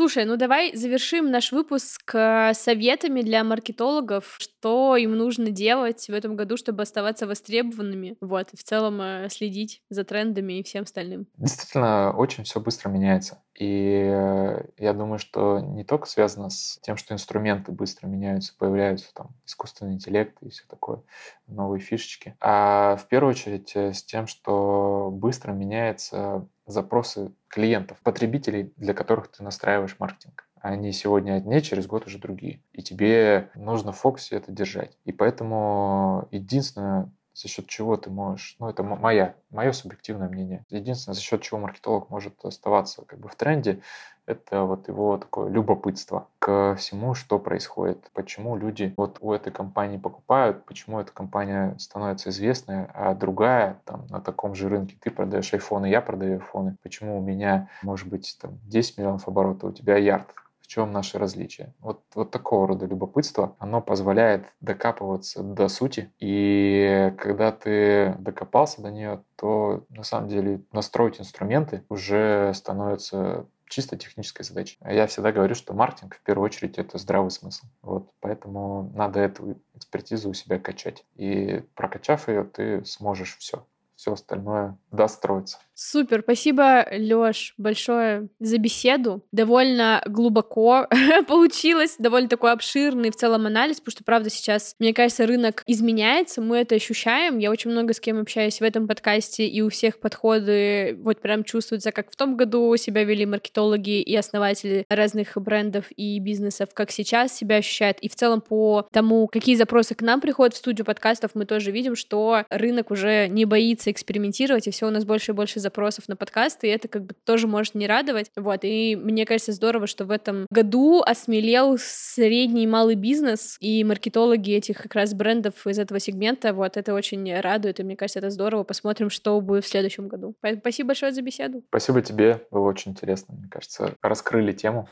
Слушай, 0.10 0.26
ну 0.26 0.38
давай 0.38 0.76
завершим 0.76 1.30
наш 1.30 1.52
выпуск 1.52 2.16
э, 2.16 2.54
советами 2.56 3.22
для 3.22 3.44
маркетологов, 3.44 4.38
что 4.40 4.96
им 4.96 5.16
нужно 5.16 5.52
делать 5.52 6.08
в 6.08 6.10
этом 6.12 6.36
году, 6.36 6.58
чтобы 6.58 6.82
оставаться 6.82 7.28
востребованными, 7.28 8.18
вот, 8.20 8.52
и 8.52 8.58
в 8.58 8.64
целом 8.64 9.00
э, 9.02 9.30
следить 9.30 9.84
за 9.92 10.04
трендами 10.04 10.54
и 10.54 10.64
всем 10.64 10.86
остальным. 10.86 11.28
Действительно, 11.38 12.12
очень 12.18 12.44
все 12.44 12.60
быстро 12.60 12.90
меняется. 12.90 13.44
И 13.54 14.10
э, 14.12 14.64
я 14.80 14.94
думаю, 14.94 15.20
что 15.20 15.60
не 15.60 15.84
только 15.84 16.08
связано 16.08 16.50
с 16.50 16.80
тем, 16.82 16.98
что 16.98 17.14
инструменты 17.14 17.72
быстро 17.72 18.08
меняются, 18.08 18.56
появляются 18.58 19.14
там 19.14 19.36
искусственный 19.46 19.94
интеллект 19.94 20.42
и 20.42 20.50
все 20.50 20.64
такое, 20.68 21.04
новые 21.46 21.82
фишечки, 21.82 22.36
а 22.40 22.96
в 22.96 23.08
первую 23.10 23.30
очередь 23.30 23.76
с 23.76 24.04
тем, 24.04 24.26
что 24.26 25.12
быстро 25.12 25.52
меняется 25.52 26.48
запросы 26.66 27.32
клиентов, 27.50 27.98
потребителей, 28.04 28.74
для 28.78 28.94
которых 28.94 29.30
ты 29.30 29.44
настраиваешь 29.44 29.98
маркетинг. 30.00 30.48
Они 30.62 30.92
сегодня 30.92 31.34
одни, 31.34 31.62
через 31.62 31.88
год 31.88 32.06
уже 32.06 32.20
другие. 32.20 32.62
И 32.74 32.82
тебе 32.82 33.50
нужно 33.56 33.92
в 33.92 33.98
фокусе 33.98 34.36
это 34.36 34.52
держать. 34.52 34.98
И 35.06 35.12
поэтому 35.12 36.28
единственное, 36.32 37.12
за 37.34 37.48
счет 37.48 37.68
чего 37.68 37.98
ты 37.98 38.10
можешь, 38.10 38.56
ну 38.60 38.70
это 38.70 38.84
моя, 38.84 39.36
мое 39.50 39.72
субъективное 39.72 40.30
мнение, 40.30 40.66
единственное, 40.70 41.16
за 41.16 41.22
счет 41.22 41.42
чего 41.42 41.60
маркетолог 41.60 42.10
может 42.10 42.44
оставаться 42.44 43.04
как 43.06 43.20
бы 43.20 43.30
в 43.30 43.36
тренде, 43.36 43.82
это 44.26 44.64
вот 44.64 44.88
его 44.88 45.18
такое 45.18 45.50
любопытство 45.50 46.28
к 46.38 46.76
всему, 46.76 47.16
что 47.16 47.40
происходит, 47.40 48.12
почему 48.14 48.56
люди 48.56 48.94
вот 48.96 49.18
у 49.22 49.34
этой 49.34 49.52
компании 49.52 49.98
покупают, 49.98 50.66
почему 50.66 51.00
эта 51.00 51.12
компания 51.12 51.76
становится 51.80 52.30
известной, 52.30 52.86
а 52.94 53.16
другая 53.16 53.82
там 53.86 54.06
на 54.08 54.22
таком 54.22 54.54
же 54.54 54.70
рынке, 54.70 54.98
ты 55.02 55.10
продаешь 55.10 55.52
айфоны, 55.54 55.88
я 55.88 56.02
продаю 56.02 56.34
айфоны, 56.34 56.78
почему 56.84 57.18
у 57.18 57.22
меня 57.22 57.70
может 57.82 58.08
быть 58.08 58.38
там 58.40 58.60
10 58.66 59.00
миллионов 59.00 59.28
оборотов, 59.28 59.72
у 59.72 59.74
тебя 59.74 59.98
ярд, 59.98 60.28
чем 60.70 60.92
наши 60.92 61.18
различия. 61.18 61.74
Вот, 61.80 62.04
вот 62.14 62.30
такого 62.30 62.68
рода 62.68 62.86
любопытство, 62.86 63.56
оно 63.58 63.82
позволяет 63.82 64.46
докапываться 64.62 65.42
до 65.42 65.68
сути. 65.68 66.14
И 66.20 67.12
когда 67.18 67.52
ты 67.52 68.16
докопался 68.20 68.84
до 68.84 68.92
нее, 68.92 69.24
то 69.36 69.84
на 69.90 70.04
самом 70.04 70.30
деле 70.30 70.62
настроить 70.72 71.20
инструменты 71.20 71.84
уже 71.90 72.54
становится 72.54 73.48
чисто 73.68 73.98
технической 73.98 74.46
задачей. 74.46 74.78
Я 74.86 75.08
всегда 75.08 75.32
говорю, 75.32 75.56
что 75.56 75.74
маркетинг 75.74 76.16
в 76.16 76.22
первую 76.22 76.46
очередь 76.46 76.78
это 76.78 77.00
здравый 77.00 77.32
смысл. 77.32 77.66
Вот, 77.82 78.12
поэтому 78.20 78.92
надо 78.94 79.22
эту 79.22 79.60
экспертизу 79.74 80.30
у 80.30 80.34
себя 80.34 80.60
качать. 80.60 81.04
И 81.16 81.64
прокачав 81.74 82.28
ее, 82.28 82.44
ты 82.44 82.86
сможешь 82.86 83.38
все 83.38 83.66
все 84.00 84.14
остальное 84.14 84.78
достроится. 84.92 85.58
Супер, 85.74 86.22
спасибо, 86.24 86.88
Лёш, 86.92 87.54
большое 87.58 88.30
за 88.40 88.58
беседу. 88.58 89.24
Довольно 89.34 90.02
глубоко 90.06 90.88
получилось, 91.28 91.96
довольно 92.00 92.30
такой 92.30 92.54
обширный 92.54 93.12
в 93.12 93.16
целом 93.16 93.46
анализ, 93.46 93.78
потому 93.80 93.92
что, 93.92 94.04
правда, 94.06 94.30
сейчас, 94.30 94.76
мне 94.80 94.94
кажется, 94.94 95.26
рынок 95.26 95.64
изменяется, 95.68 96.42
мы 96.42 96.58
это 96.58 96.76
ощущаем. 96.76 97.40
Я 97.40 97.52
очень 97.52 97.72
много 97.72 97.94
с 97.94 98.00
кем 98.00 98.20
общаюсь 98.20 98.60
в 98.60 98.64
этом 98.64 98.88
подкасте, 98.88 99.48
и 99.48 99.62
у 99.62 99.70
всех 99.70 100.00
подходы 100.00 100.98
вот 101.02 101.20
прям 101.20 101.44
чувствуются, 101.44 101.92
как 101.92 102.12
в 102.12 102.16
том 102.16 102.38
году 102.38 102.76
себя 102.78 103.04
вели 103.04 103.26
маркетологи 103.26 104.02
и 104.02 104.16
основатели 104.16 104.86
разных 104.90 105.36
брендов 105.36 105.86
и 105.96 106.20
бизнесов, 106.20 106.70
как 106.74 106.92
сейчас 106.92 107.34
себя 107.34 107.58
ощущают. 107.58 108.00
И 108.00 108.08
в 108.08 108.16
целом 108.16 108.40
по 108.40 108.88
тому, 108.94 109.28
какие 109.28 109.56
запросы 109.56 109.94
к 109.94 110.02
нам 110.02 110.22
приходят 110.22 110.54
в 110.54 110.58
студию 110.58 110.86
подкастов, 110.86 111.32
мы 111.36 111.46
тоже 111.46 111.72
видим, 111.72 111.96
что 111.98 112.46
рынок 112.50 112.92
уже 112.92 113.28
не 113.28 113.44
боится 113.44 113.89
экспериментировать, 113.92 114.68
и 114.68 114.72
все 114.72 114.88
у 114.88 114.90
нас 114.90 115.06
больше 115.06 115.32
и 115.32 115.36
больше 115.36 115.60
запросов 115.60 116.08
на 116.08 116.16
подкасты, 116.16 116.68
и 116.68 116.72
это 116.72 116.88
как 116.88 117.06
бы 117.06 117.14
тоже 117.26 117.48
может 117.48 117.76
не 117.76 117.88
радовать. 117.88 118.32
Вот, 118.36 118.60
и 118.64 118.96
мне 118.96 119.26
кажется 119.26 119.52
здорово, 119.52 119.88
что 119.88 120.06
в 120.06 120.12
этом 120.12 120.46
году 120.50 121.02
осмелел 121.06 121.78
средний 121.80 122.64
и 122.64 122.68
малый 122.68 122.96
бизнес, 122.96 123.58
и 123.60 123.84
маркетологи 123.84 124.54
этих 124.54 124.78
как 124.82 124.96
раз 124.96 125.14
брендов 125.14 125.66
из 125.68 125.80
этого 125.80 126.00
сегмента, 126.00 126.54
вот, 126.54 126.78
это 126.78 126.94
очень 126.94 127.40
радует, 127.40 127.80
и 127.80 127.84
мне 127.84 127.96
кажется, 127.96 128.20
это 128.20 128.30
здорово. 128.30 128.64
Посмотрим, 128.64 129.10
что 129.10 129.40
будет 129.42 129.66
в 129.66 129.68
следующем 129.68 130.08
году. 130.08 130.36
Спасибо 130.60 130.88
большое 130.88 131.12
за 131.12 131.22
беседу. 131.22 131.64
Спасибо 131.70 132.02
тебе, 132.02 132.42
было 132.52 132.68
очень 132.68 132.92
интересно, 132.92 133.36
мне 133.36 133.48
кажется, 133.50 133.94
раскрыли 134.02 134.54
тему. 134.54 134.88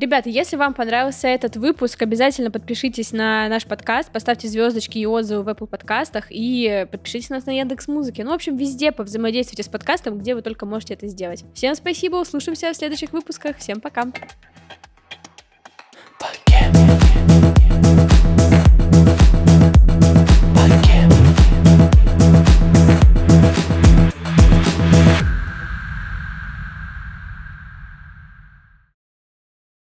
Ребята, 0.00 0.28
если 0.28 0.54
вам 0.54 0.74
понравился 0.74 1.26
этот 1.26 1.56
выпуск, 1.56 2.00
обязательно 2.00 2.52
подпишитесь 2.52 3.10
на 3.10 3.48
наш 3.48 3.64
подкаст, 3.64 4.12
поставьте 4.12 4.46
звездочки 4.46 4.98
и 4.98 5.06
отзывы 5.06 5.42
в 5.42 5.48
Apple 5.48 5.66
подкастах 5.66 6.26
и 6.30 6.86
подпишитесь 6.92 7.30
нас 7.30 7.46
на 7.46 7.58
Яндекс 7.58 7.88
Музыке. 7.88 8.22
Ну, 8.22 8.30
в 8.30 8.34
общем, 8.34 8.56
везде 8.56 8.92
повзаимодействуйте 8.92 9.64
с 9.64 9.68
подкастом, 9.68 10.18
где 10.18 10.36
вы 10.36 10.42
только 10.42 10.66
можете 10.66 10.94
это 10.94 11.08
сделать. 11.08 11.44
Всем 11.52 11.74
спасибо, 11.74 12.14
услышимся 12.16 12.72
в 12.72 12.76
следующих 12.76 13.12
выпусках. 13.12 13.56
Всем 13.56 13.80
пока. 13.80 14.04
Пока. 16.20 17.37